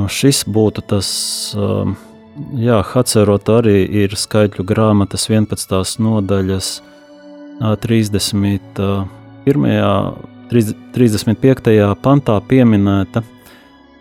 [0.09, 1.09] Šis būtu tas,
[2.57, 5.99] jā, Hacerot arī ir skaitļu grāmatas 11.
[6.01, 6.81] nodaļas
[7.83, 8.81] 31.
[10.47, 11.95] 35.
[12.01, 13.21] pantā pieminēta.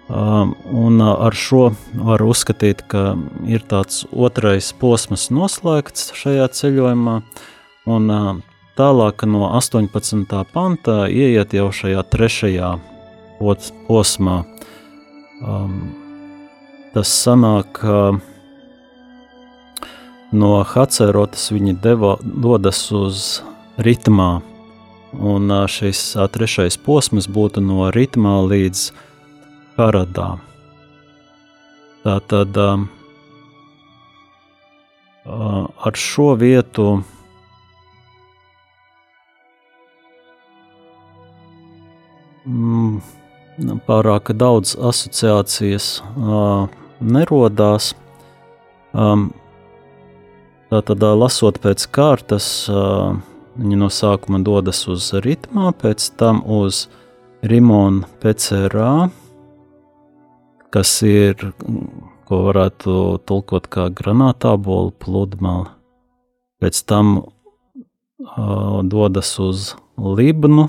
[0.08, 3.16] Un ar šo var uzskatīt, ka
[3.50, 7.16] ir tāds otrais posms noslēgts šajā ceļojumā,
[7.90, 8.12] un
[8.78, 10.30] tālāk no 18.
[10.52, 12.70] pantā ieiet jau šajā trešajā
[13.88, 14.36] posmā.
[16.94, 18.20] Tas sanāk, ka
[20.30, 23.42] no Hacerotas viņi deva, dodas uz
[23.82, 24.38] ritmā,
[25.18, 28.86] un šis trešais posms būtu no ritmā līdz
[29.76, 30.28] Haradā.
[32.04, 32.58] Tā tad
[35.26, 36.86] ar šo vietu
[42.46, 43.00] mm,
[43.88, 45.90] pārāk daudz asociācijas
[47.00, 47.92] nerodās.
[48.96, 49.32] Um,
[50.66, 56.88] Tātad, lasot pēc kārtas, viņi no sākuma dodas uz ritmā, pēc tam uz
[57.46, 59.06] Rimona PCRā,
[60.76, 61.40] kas ir,
[62.28, 65.70] ko varētu tulkot kā granātābola pludmale.
[66.60, 70.66] Pēc tam uh, dodas uz Libnu,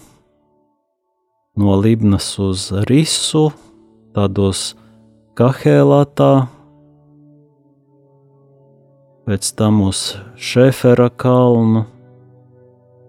[1.59, 3.49] no Libnas uz Risu,
[4.15, 4.77] tādos
[5.35, 6.47] kahēlātā,
[9.27, 11.83] pēc tam uz Šefera kalnu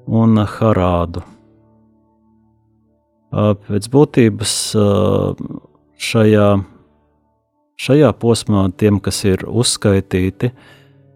[0.08, 1.22] un Harādu.
[3.68, 4.56] Pēc būtības
[6.08, 6.48] šajā,
[7.78, 10.52] šajā posmā tiem, kas ir uzskaitīti,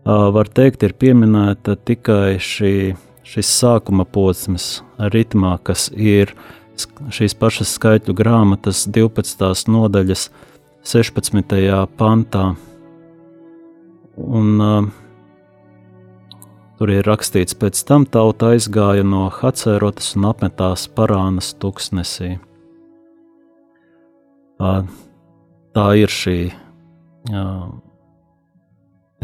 [0.04, 2.94] var teikt, ir pieminēta tikai šī,
[3.26, 6.34] šis sākuma posms, ritmā, kas ir
[7.12, 9.68] šīs pašas skaitļu grāmatas 12.
[9.70, 10.28] nodaļas
[10.88, 11.54] 16.
[11.98, 12.52] pantā.
[14.22, 14.48] Un,
[16.78, 22.34] tur ir rakstīts, pēc tam tauta aizgāja no Hacerotas un apmetās Parānas tuksnesī.
[25.72, 26.36] Tā ir šī
[27.32, 27.70] uh,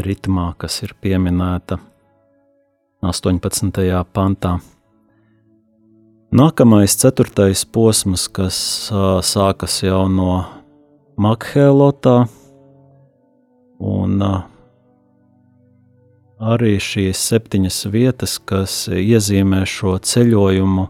[0.00, 1.76] ritmā, kas ir pieminēta
[3.04, 3.82] 18.
[4.16, 4.54] pantā.
[6.32, 8.56] Nākamais, ceturtais posms, kas
[8.88, 10.30] uh, sākas jau no
[11.20, 12.16] Makhēlotā
[13.84, 14.40] un uh,
[16.40, 20.88] arī šīs septiņas vietas, kas iezīmē šo ceļojumu,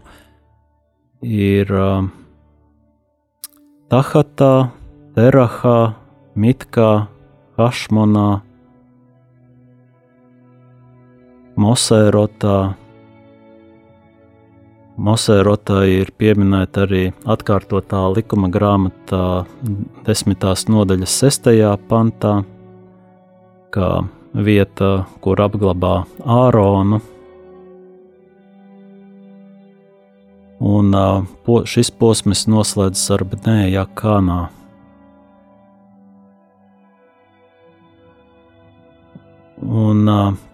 [1.27, 2.09] ir uh,
[3.89, 4.53] Tahatā,
[5.19, 5.95] Terahā,
[6.39, 7.09] Mitkā,
[7.59, 8.27] Hašmonā,
[11.59, 12.53] Mosērotā.
[14.95, 17.01] Mosērotā ir pieminēta arī
[17.35, 19.25] atkārtotā likuma grāmatā,
[20.07, 22.31] desmitās nodaļas sestajā pantā,
[23.75, 23.89] kā
[24.31, 27.01] vieta, kur apglabā Āronu.
[30.63, 30.95] Un
[31.75, 34.39] šis posms noslēdzas ar Bnēja kanā.
[39.59, 40.07] Un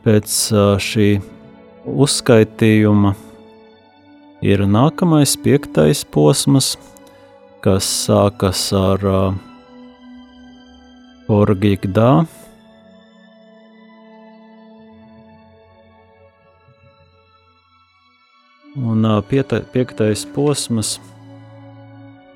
[0.06, 0.36] pēc
[0.82, 1.10] šī
[1.86, 3.12] uzskaitījuma
[4.46, 6.74] ir nākamais piektais posms,
[7.62, 9.06] kas sākas ar
[11.30, 12.26] Orgigdā.
[18.76, 20.98] Un pieta, piektais posms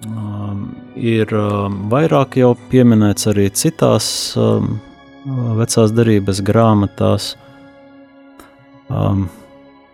[0.07, 4.07] um, ir um, vairāk jau pieminēts arī citās
[4.39, 4.77] um,
[5.25, 7.33] vecās derības grāmatās.
[8.89, 9.27] Um,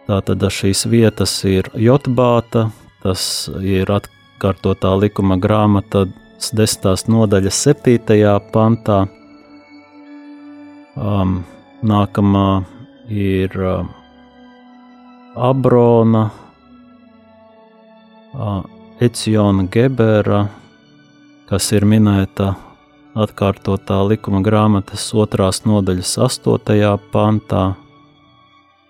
[0.06, 2.68] Tātad šīs vietas ir Jotbāta,
[3.02, 3.24] tas
[3.58, 6.04] ir atkārtotā likuma grāmata,
[6.54, 9.00] desmitās nodaļas septītajā pantā.
[10.94, 11.40] Um,
[11.82, 12.46] nākamā
[13.10, 13.90] ir um,
[15.34, 16.28] Abrona,
[19.02, 20.46] Eciona Gebera,
[21.50, 22.54] kas ir minēta
[23.16, 27.64] atkārtotā likuma grāmatas otrās nodaļas astotajā pantā,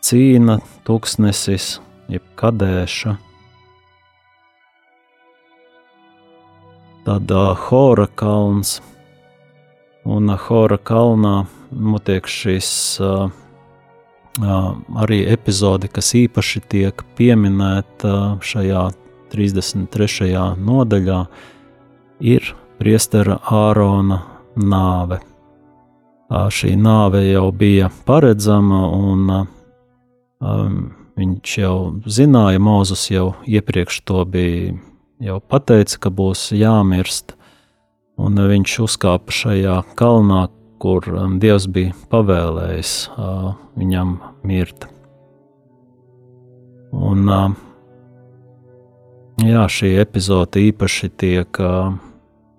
[0.06, 0.58] cīna,
[0.88, 1.78] tūkstnesis,
[2.10, 3.16] jeb kadēša.
[7.06, 8.80] Tad uh, Hora kalns,
[10.10, 11.36] un uh, Hora kalnā
[11.70, 13.30] notiek šis uh,
[14.42, 14.70] uh,
[15.06, 18.88] arī epizode, kas īpaši tiek pieminēta šajā
[19.30, 20.34] 33.
[20.58, 21.24] nodaļā,
[22.26, 24.22] ir priestera Ārona
[24.56, 25.20] nāve.
[26.30, 30.78] Šī nāve jau bija paredzama, un um,
[31.16, 31.78] viņš jau
[32.10, 34.74] zināja, Mozus jau iepriekš to bija
[35.24, 37.36] jau pateica, ka būs jāmirst,
[38.18, 40.48] un viņš uzkāpa šajā kalnā,
[40.82, 44.90] kur um, Dievs bija pavēlējis uh, viņam mirt.
[46.96, 47.54] Un, uh,
[49.46, 51.96] jā, šī epizode īpaši tiek uh,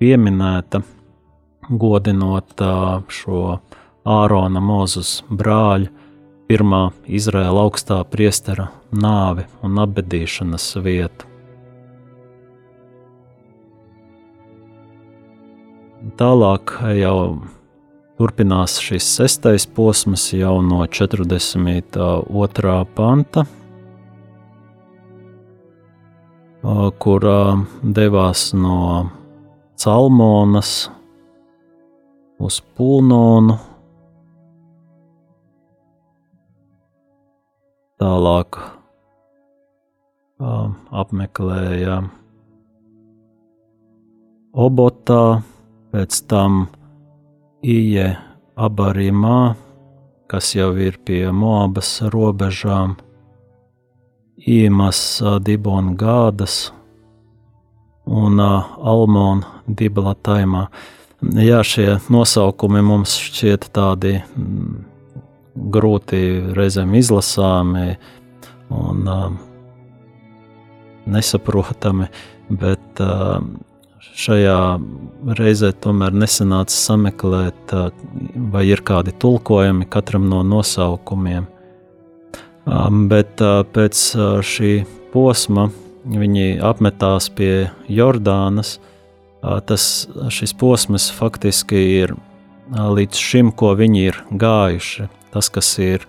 [0.01, 0.83] pieminēta,
[1.69, 2.63] godinot
[3.09, 3.59] šo
[4.07, 5.91] Ārona Mozus brāļu,
[6.47, 11.27] pirmā Izraēla augstā priestera nāvi un apbedīšanas vietu.
[16.17, 16.71] Tālāk
[17.01, 17.19] jau
[18.17, 22.77] turpinās šis sestais posms jau no 42.
[22.95, 23.43] panta,
[27.03, 27.27] kur
[27.83, 28.79] devās no
[29.77, 30.89] Salmonas
[32.41, 33.59] uz Pulnonu.
[38.01, 38.59] Tālāk
[40.41, 41.99] apmeklēja
[44.57, 45.43] Obotā,
[45.93, 46.63] pēc tam
[47.61, 48.15] Ije
[48.57, 49.57] Abarimā,
[50.29, 52.97] kas jau ir pie Moabas robežām,
[54.41, 55.97] Īmas Dibona
[58.07, 60.67] Un Almona Diblataimā.
[61.43, 64.77] Jā, šie nosaukumi mums šķiet tādi mm,
[65.75, 66.21] grūti
[66.55, 67.97] reizēm izlasāmi
[68.77, 69.31] un uh,
[71.11, 72.07] nesaprotami,
[72.63, 73.41] bet uh,
[74.17, 74.59] šajā
[75.39, 77.75] reizē tomēr nesanāca sameklēt,
[78.53, 81.49] vai ir kādi tulkojumi katram no nosaukumiem.
[83.11, 83.43] Bet
[83.75, 84.05] pēc
[84.47, 84.71] šī
[85.13, 85.69] posma
[86.07, 88.77] viņi apmetās pie Jordānas.
[89.43, 92.15] Tas, šis posms faktiski ir
[92.73, 95.09] līdz šim, ko viņi ir gājuši.
[95.35, 96.07] Tas, kas ir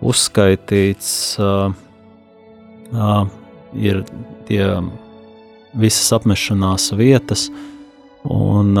[0.00, 1.12] uzskaitīts,
[3.76, 4.02] ir
[4.48, 4.64] tie
[5.78, 7.48] visas apmešanās vietas,
[8.24, 8.74] un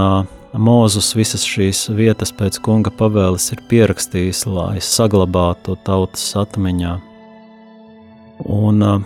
[0.50, 6.96] Mūzus visas šīs vietas pēc kunga pavēles ir pierakstījis, lai saglabātu tautas atmiņā.
[8.50, 9.04] Un uh,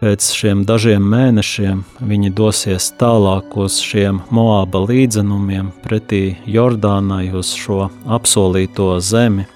[0.00, 7.90] pēc šiem dažiem mēnešiem viņi dosies tālāk uz šiem Moāba līdzenumiem pretī Jordānai uz šo
[8.08, 9.46] apsolīto zemi.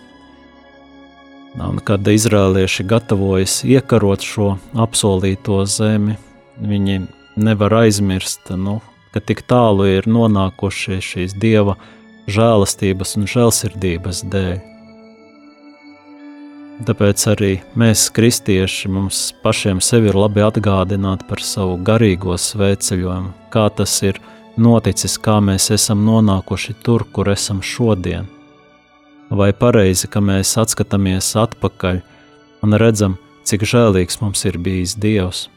[1.55, 4.49] Un kad izrēlieši gatavojas iekarot šo
[4.85, 6.19] apsolīto zemi,
[6.61, 7.01] viņi
[7.37, 8.81] nevar aizmirst, nu,
[9.15, 11.79] ka tik tālu ir nonākuši šīs dieva
[12.27, 14.74] žēlastības un žēlsirdības dēļ.
[16.83, 23.69] Tāpēc arī mēs, kristieši, mums pašiem sevi ir labi atgādināt par savu garīgo svētceļojumu, kā
[23.79, 24.19] tas ir
[24.59, 28.27] noticis, kā mēs esam nonākuši tur, kur esam šodien.
[29.31, 32.03] Vai pareizi, ka mēs atskatāmies atpakaļ
[32.67, 35.49] un redzam, cik žēlīgs mums ir bijis Dievs.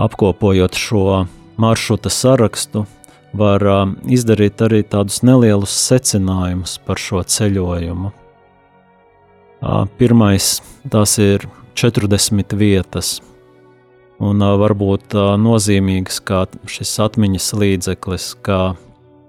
[0.00, 1.26] apkopojot šo
[1.56, 2.84] maršruta sarakstu,
[3.36, 3.64] var
[4.10, 8.12] izdarīt arī tādus nelielus secinājumus par šo ceļojumu.
[10.00, 10.52] Pirmais
[10.90, 13.20] tas ir 40 vietas,
[14.20, 18.60] un varbūt nozīmīgs kā šis atmiņas līdzeklis, kā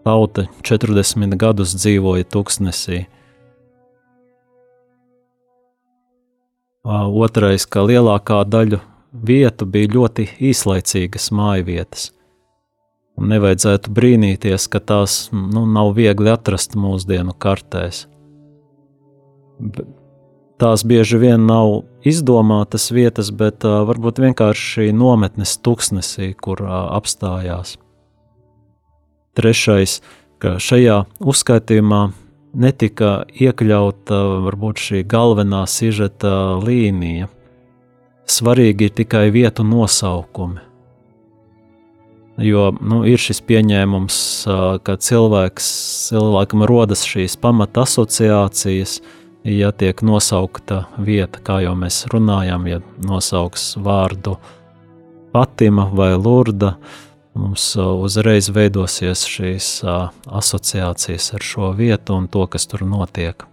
[0.05, 3.03] tauta 40 gadus dzīvoja tuksnesī.
[6.81, 8.79] Otrais, ka lielākā daļa
[9.11, 12.09] vietu bija ļoti īslaicīgas mājvietas.
[13.19, 18.05] Un nevajadzētu brīnīties, ka tās nu, nav viegli atrast mūsdienu kartēs.
[20.61, 27.75] Tās bieži vien nav izdomātas vietas, bet uh, varbūt vienkārši nometnes tuksnesī, kur uh, apstājās.
[29.37, 29.99] Trešais,
[30.41, 32.01] ka šajā uzskaitījumā
[32.57, 36.33] netika iekļauta varbūt šī galvenā sižeta
[36.63, 37.29] līnija–
[38.31, 40.70] svarīgi ir tikai vietu nosaukumi.
[42.41, 44.17] Jo nu, ir šis pieņēmums,
[44.85, 45.67] ka cilvēks,
[46.09, 48.99] cilvēkam rodas šīs pamata asociācijas,
[49.45, 54.37] ja tiek nosaukta vieta, kā jau mēs runājām, ja nosauks vārdu
[55.31, 56.75] Fatima vai Lurda,
[57.37, 63.45] mums uzreiz veidosies šīs asociācijas ar šo vietu un to, kas tur notiek.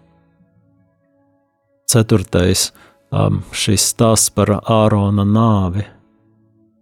[1.88, 2.70] Ceturtais
[3.56, 5.86] šis stāsts par Ārona nāvi.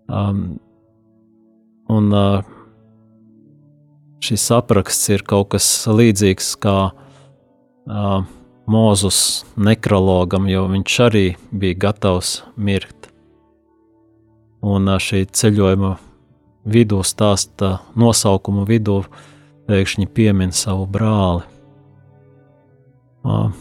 [0.06, 0.58] Um,
[1.92, 2.44] un uh,
[4.24, 8.24] šis apraksts ir kaut kas līdzīgs kā uh,
[8.66, 13.10] Mūzus nekrologam, jo viņš arī bija gatavs mirt.
[14.66, 15.94] Un uh, šī ceļojuma
[16.66, 19.04] vidū stāsta nosaukumu vidū
[19.66, 21.46] pēkšņi piemin savu brāli.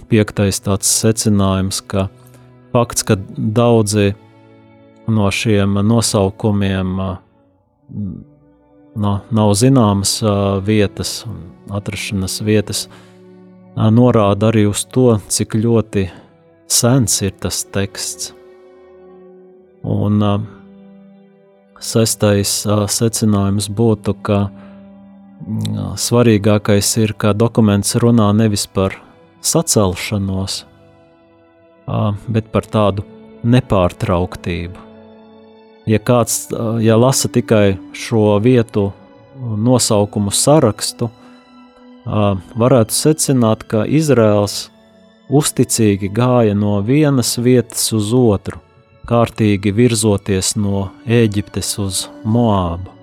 [0.10, 2.08] Piektais tāds secinājums, ka
[2.74, 4.12] fakts, ka daudzi
[5.10, 7.00] no šiem nosaukumiem
[8.96, 10.18] nav, nav zināmas
[10.66, 11.24] vietas,
[11.70, 12.86] atrašanās vietas,
[13.76, 16.08] norāda arī uz to, cik ļoti
[16.72, 18.34] sens ir tas teksts.
[19.86, 20.24] Un
[21.84, 24.40] sestais secinājums būtu, ka
[26.00, 28.96] svarīgākais ir, ka dokuments runā nevis par
[29.46, 30.64] sacelšanos,
[32.32, 33.06] bet par tādu
[33.46, 34.85] nepārtrauktību.
[35.86, 36.48] Ja kāds
[36.82, 38.90] ja lasa tikai šo vietu
[39.38, 41.12] nosaukumu sarakstu,
[42.06, 44.70] varētu secināt, ka Izraels
[45.30, 48.62] uzticīgi gāja no vienas vietas uz otru,
[49.10, 52.94] kārtīgi virzoties no Ēģiptes uz Moābu.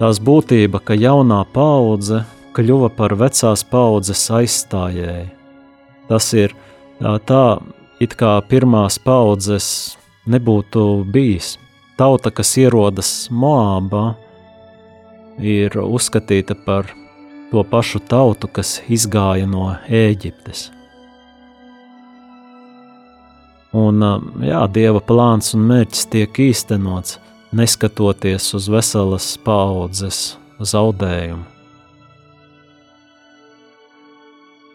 [0.00, 2.22] Tās būtība, ka jaunā paudze
[2.56, 5.28] kļuva par vecās paudzes aizstājēju.
[6.08, 6.54] Tas ir
[7.26, 7.42] tā,
[8.00, 9.96] it kā pirmās paudzes
[10.30, 11.54] nebūtu bijis.
[12.00, 14.14] Tauta, kas ierodas Moābā,
[15.38, 16.88] ir uzskatīta par
[17.50, 20.70] to pašu tautu, kas izgāja no Ēģiptes.
[23.76, 24.02] Un,
[24.42, 27.18] jā, Dieva plāns un mērķis tiek īstenots–
[27.52, 31.59] neskatoties uz veselas paudzes zaudējumu.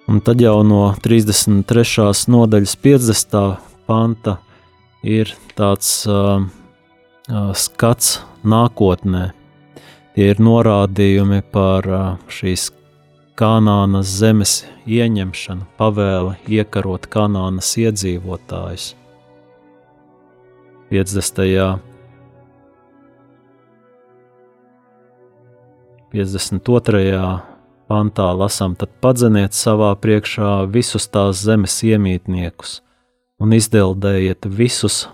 [0.08, 2.12] Un tad jau no 33.
[2.30, 3.40] nodaļas 50.
[3.90, 4.36] panta
[5.02, 9.32] ir tāds uh, uh, skats nākotnē.
[10.14, 12.70] Tie ir norādījumi par uh, šīs
[13.36, 14.54] Kanānas zemes
[14.86, 18.94] ieņemšanu, pavēle iekarot Kanānas iedzīvotājus.
[20.94, 21.82] 50.
[26.14, 27.55] 52.
[27.90, 32.80] Pantā lasām, tad padzeniet savā priekšā visus tās zemes iemītniekus
[33.42, 35.06] un izdeldējiet visus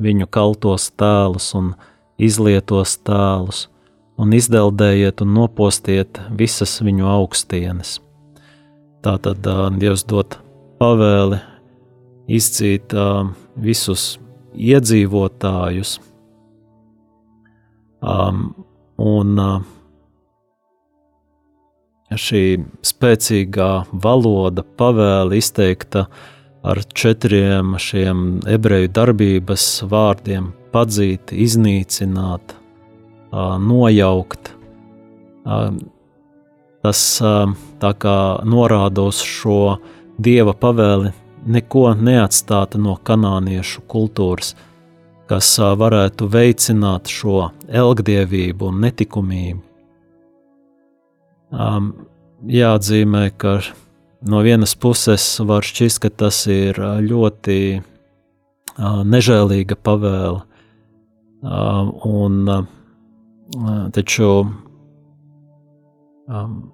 [0.00, 1.72] viņu kaltos tēlus un
[2.20, 3.66] izlietos tēlus,
[4.20, 7.98] un izdeldējiet un nopostiet visas viņu augstienes.
[9.00, 9.46] Tā tad
[9.80, 10.36] Dievs dod
[10.80, 11.40] pavēli
[12.28, 12.92] izcīt
[13.56, 14.18] visus
[14.52, 15.96] iedzīvotājus,
[18.04, 18.50] um,
[19.00, 19.62] un uh,
[22.18, 22.44] šī
[22.82, 26.06] spēcīgā valoda, pavēle izteikta
[26.62, 32.54] ar četriem šiem ebreju darbības vārdiem- padzīt, iznīcināt,
[33.32, 34.50] nojaukt.
[36.82, 37.20] Tas
[37.80, 39.78] tā kā norāda uz šo
[40.18, 41.12] dieva pavēli
[41.46, 44.54] neko neatstāt no kanāniešu kultūras,
[45.26, 49.69] kas varētu veicināt šo elgdievību un netikumību.
[51.50, 51.92] Um,
[52.46, 53.58] jāatzīmē, ka
[54.30, 60.42] no vienas puses var šķist, ka tas ir ļoti uh, nežēlīga pavēle,
[61.42, 62.68] uh, un uh,
[63.96, 64.30] taču
[66.30, 66.70] um,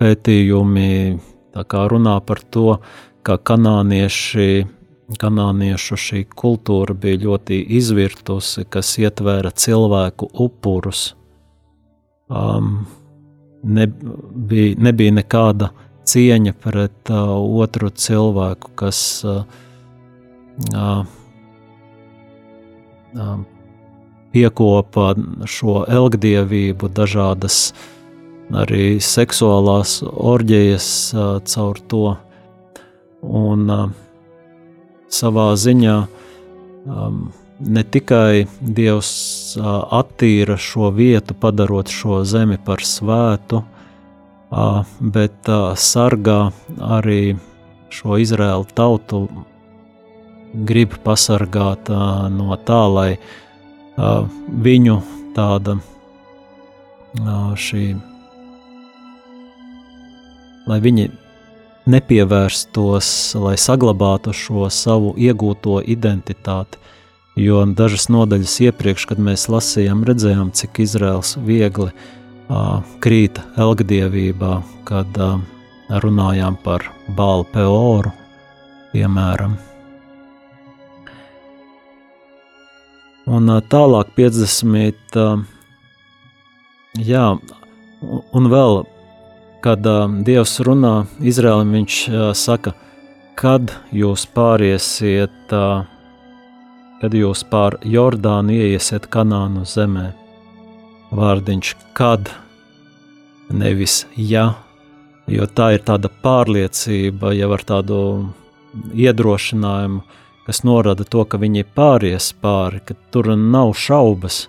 [0.00, 1.18] pētījumi
[1.54, 2.78] runā par to,
[3.26, 4.66] ka kanānieši,
[5.20, 11.14] kanāniešu šī kultūra bija ļoti izvirtusi, kas ietvēra cilvēku upurus.
[12.30, 12.86] Um,
[13.62, 15.70] nebija, nebija nekāda
[16.10, 19.42] cieņa pret uh, otru cilvēku, kas uh,
[20.74, 21.04] uh,
[24.32, 25.14] piekopa
[25.50, 27.62] šo elgdievību, dažādas
[28.50, 32.16] arī seksuālās orģijas uh, caur to.
[33.20, 33.90] Un uh,
[35.12, 35.96] savā ziņā
[36.86, 37.28] um,
[37.60, 39.12] ne tikai Dievs
[39.60, 43.62] attīra šo vietu, padarot šo zemi par svētu,
[45.00, 46.40] bet sargā
[46.80, 47.36] arī
[47.90, 49.24] šo Izraēlu tautu,
[50.66, 51.90] grib pasargāt
[52.34, 53.10] no tā, lai
[54.68, 55.00] viņu
[55.36, 55.78] tāda
[57.58, 57.84] šī
[60.70, 61.08] lai viņi
[61.90, 63.08] nepievērstos,
[63.40, 66.78] lai saglabātu šo savu iegūto identitāti.
[67.40, 75.16] Jo dažas nodaļas iepriekš, kad mēs lasījām, redzējām, cik Izraels viegli uh, krīt elgdievībā, kad
[75.16, 75.38] uh,
[76.04, 76.84] runājām par
[77.16, 78.12] Bālu Peoru,
[78.92, 79.56] piemēram.
[83.30, 85.16] Un uh, tālāk 50.
[85.16, 85.44] Uh,
[87.00, 87.24] jā,
[88.36, 88.82] un vēl
[89.64, 92.74] kad uh, Dievs runā Izrēlam, viņš uh, saka,
[93.38, 95.88] kad jūs pāriesiet, uh,
[97.00, 100.10] kad jūs pār Jordānu ieiesiet Kanānu zemē.
[101.16, 102.30] Vārdiņš kad,
[103.50, 104.52] nevis ja,
[105.26, 107.98] jo tā ir tāda pārliecība, jau ar tādu
[108.94, 110.04] iedrošinājumu,
[110.46, 114.44] kas norada to, ka viņi pāries pāri, ka tur nav šaubas,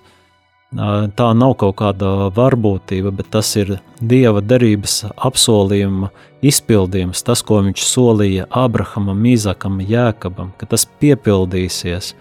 [0.71, 6.07] Tā nav kaut kāda varbūtība, bet tas ir Dieva derības apsolījuma
[6.47, 12.13] izpildījums, tas, ko viņš solīja Abrahamam, Īzakam, Jēkabam, ka tas piepildīsies,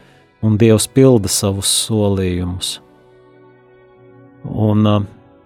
[0.42, 2.78] un Dievs pilda savus solījumus.
[4.44, 5.02] Un uh,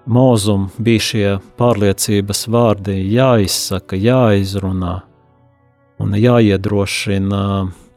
[0.07, 1.27] mūzum bija šie
[1.59, 4.95] pārliecības vārdi jāizsaka, jāizrunā
[6.03, 7.43] un jāiedrošina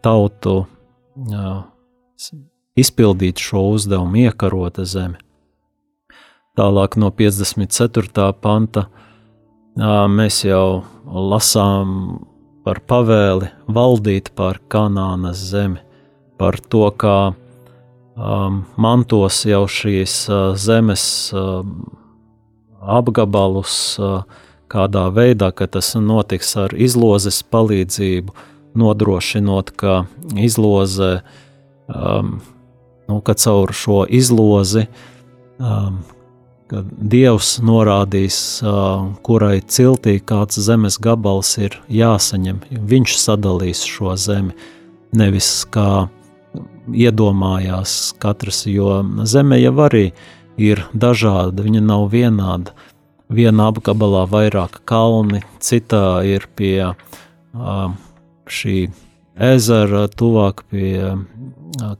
[0.06, 1.64] tautu uh,
[2.78, 5.20] izpildīt šo uzdevumu, iekarota zemi.
[6.58, 8.32] Tālāk no 54.
[8.42, 8.88] panta
[10.10, 11.92] mēs jau lasām
[12.66, 15.78] par pavēli valdīt pār Kanānas zemi,
[16.38, 17.18] par to, kā
[18.18, 21.62] um, mantos jau šīs uh, zemes uh,
[22.82, 24.22] apgabalus, uh,
[24.72, 28.36] kādā veidā, ka tas notiks ar izlozes palīdzību,
[28.78, 30.04] nodrošinot, ka
[30.38, 31.22] izloze
[31.88, 32.38] um,
[33.08, 34.88] nu, ka caur šo izlozi
[35.58, 36.04] um,
[36.68, 42.58] Dievs norādīs, uh, kurai ciltī kāds zemes gabals ir jāsaņem.
[42.92, 44.52] Viņš sadalīs šo zemi,
[45.16, 46.10] nevis kā
[46.92, 50.12] iedomājās katrs, jo zeme jau arī
[50.58, 52.76] ir dažāda, viņa nav vienāda.
[53.28, 57.90] Vienā apgabalā vairāk kalni, citā ir pie uh,
[58.48, 58.78] šī
[59.36, 61.18] ezera, tuvāk pie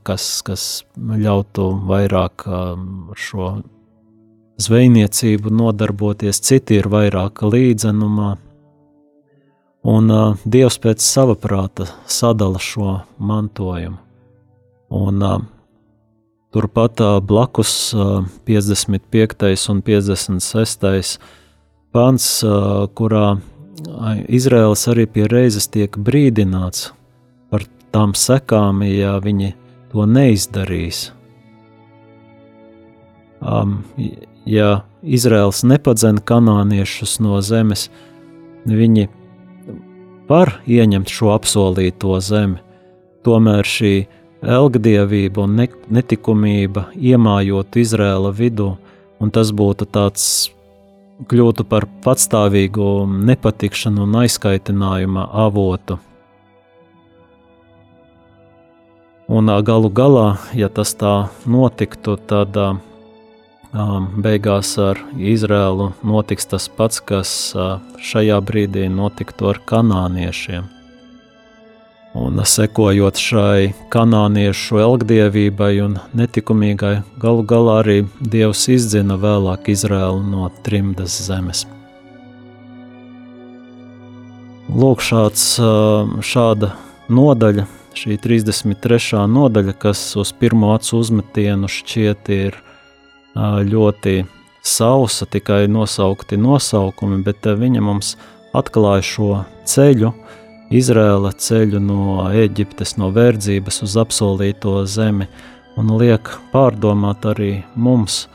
[0.02, 0.64] kas, kas
[0.96, 2.80] ļautu vairāk ar
[3.18, 3.58] šo
[4.58, 8.34] zvejniecību nodarboties, citi ir vairāk līdzenumā.
[9.88, 14.07] Un uh, Dievs pēc sava prāta sadala šo mantojumu.
[14.88, 15.40] Un, uh,
[16.52, 19.68] turpat uh, blakus uh, 55.
[19.68, 21.18] un 56.
[21.92, 23.38] pants, uh, kurā
[24.28, 26.90] Izraels arī pie reizes tiek brīdināts
[27.50, 27.62] par
[27.94, 29.52] tām sekām, ja viņi
[29.92, 31.12] to neizdarīs.
[33.38, 33.84] Um,
[34.44, 37.86] ja Izraels nepadzen kanāniešus no zemes,
[38.66, 39.06] viņi
[40.28, 42.58] var ieņemt šo apsolīto zemi.
[43.24, 43.92] Tomēr šī
[44.42, 45.56] elgdievība un
[45.90, 48.76] netikumība iemājot Izraēla vidū,
[49.18, 50.50] un tas būtu tāds
[51.28, 55.98] kļūtu par patstāvīgu nepatikšanu un aizkaitinājuma avotu.
[59.28, 62.54] Un galu galā, ja tas tā notiktu, tad
[64.24, 67.52] beigās ar Izrēlu notiks tas pats, kas
[68.00, 70.77] šajā brīdī notiktu ar kanāniešiem.
[72.16, 80.48] Un sekojot šai kanāniešu elgdievībai un netikumīgai, galu galā arī Dievs izdzina vēlāk Izrēlu no
[80.64, 81.66] trimdas zemes.
[84.68, 85.44] Lūk, šāds,
[86.24, 86.72] šāda
[87.12, 87.66] nodaļa
[87.98, 89.26] šī 33.
[89.28, 92.58] nodaļa, kas uz pirmo acu uzmetienu šķiet ir
[93.68, 94.22] ļoti
[94.62, 98.14] sausa, tikai nosaukti nosaukumi, bet viņa mums
[98.56, 99.30] atklāja šo
[99.68, 100.12] ceļu,
[100.68, 105.24] Izrēla ceļu no Eģiptes, no verdzības uz apsolīto zemi,
[105.80, 108.26] un liek pārdomāt arī mums,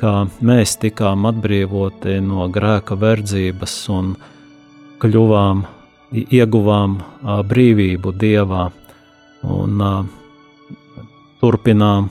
[0.00, 4.14] kā mēs tikām atbrīvoti no grēka verdzības un
[5.02, 5.66] kļuvām,
[6.12, 6.96] ieguvām
[7.50, 8.64] brīvību Dievā
[9.44, 9.84] un
[11.42, 12.08] turpinām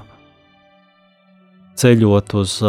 [1.82, 2.59] ceļot uz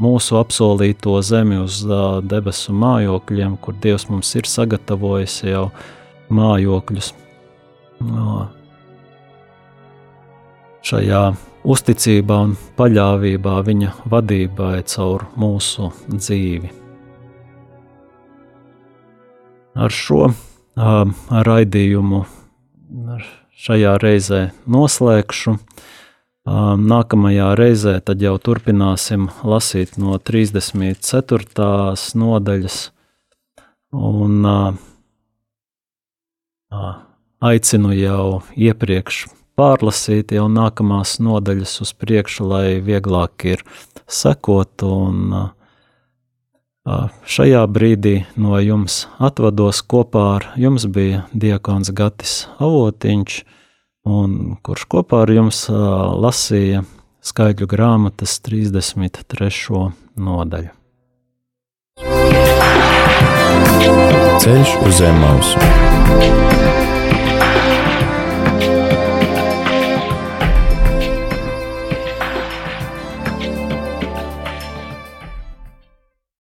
[0.00, 1.82] mūsu apsolīto zemi, uz
[2.24, 5.68] debesu mājokļiem, kur Dievs mums ir sagatavojis jau
[6.32, 7.12] mājokļus.
[8.06, 8.46] No
[10.86, 11.22] šajā
[11.66, 16.72] uzticībā un paļāvībā viņa vadībai caur mūsu dzīvi.
[19.76, 20.30] Ar šo
[21.50, 22.22] raidījumu,
[23.66, 25.56] šajā reizē noslēgšu.
[26.46, 31.96] Nākamajā reizē tad jau turpināsim lasīt no 34.
[32.22, 32.76] nodaļas
[33.96, 34.74] Un uh,
[37.40, 43.64] aicinu jau iepriekš pārlasīt jau nākamās nodaļas uz priekšu, lai vieglāk ir
[44.06, 44.84] sekot.
[44.86, 45.50] Un,
[47.26, 53.40] šajā brīdī no jums atvados kopā ar jums bija diakons Gatis Avotiņš,
[54.06, 56.84] un kurš kopā ar jums lasīja
[57.26, 59.90] skaidru grāmatas 33.
[60.14, 60.70] nodaļu.
[64.42, 66.95] Ceļš uz zemes mausu.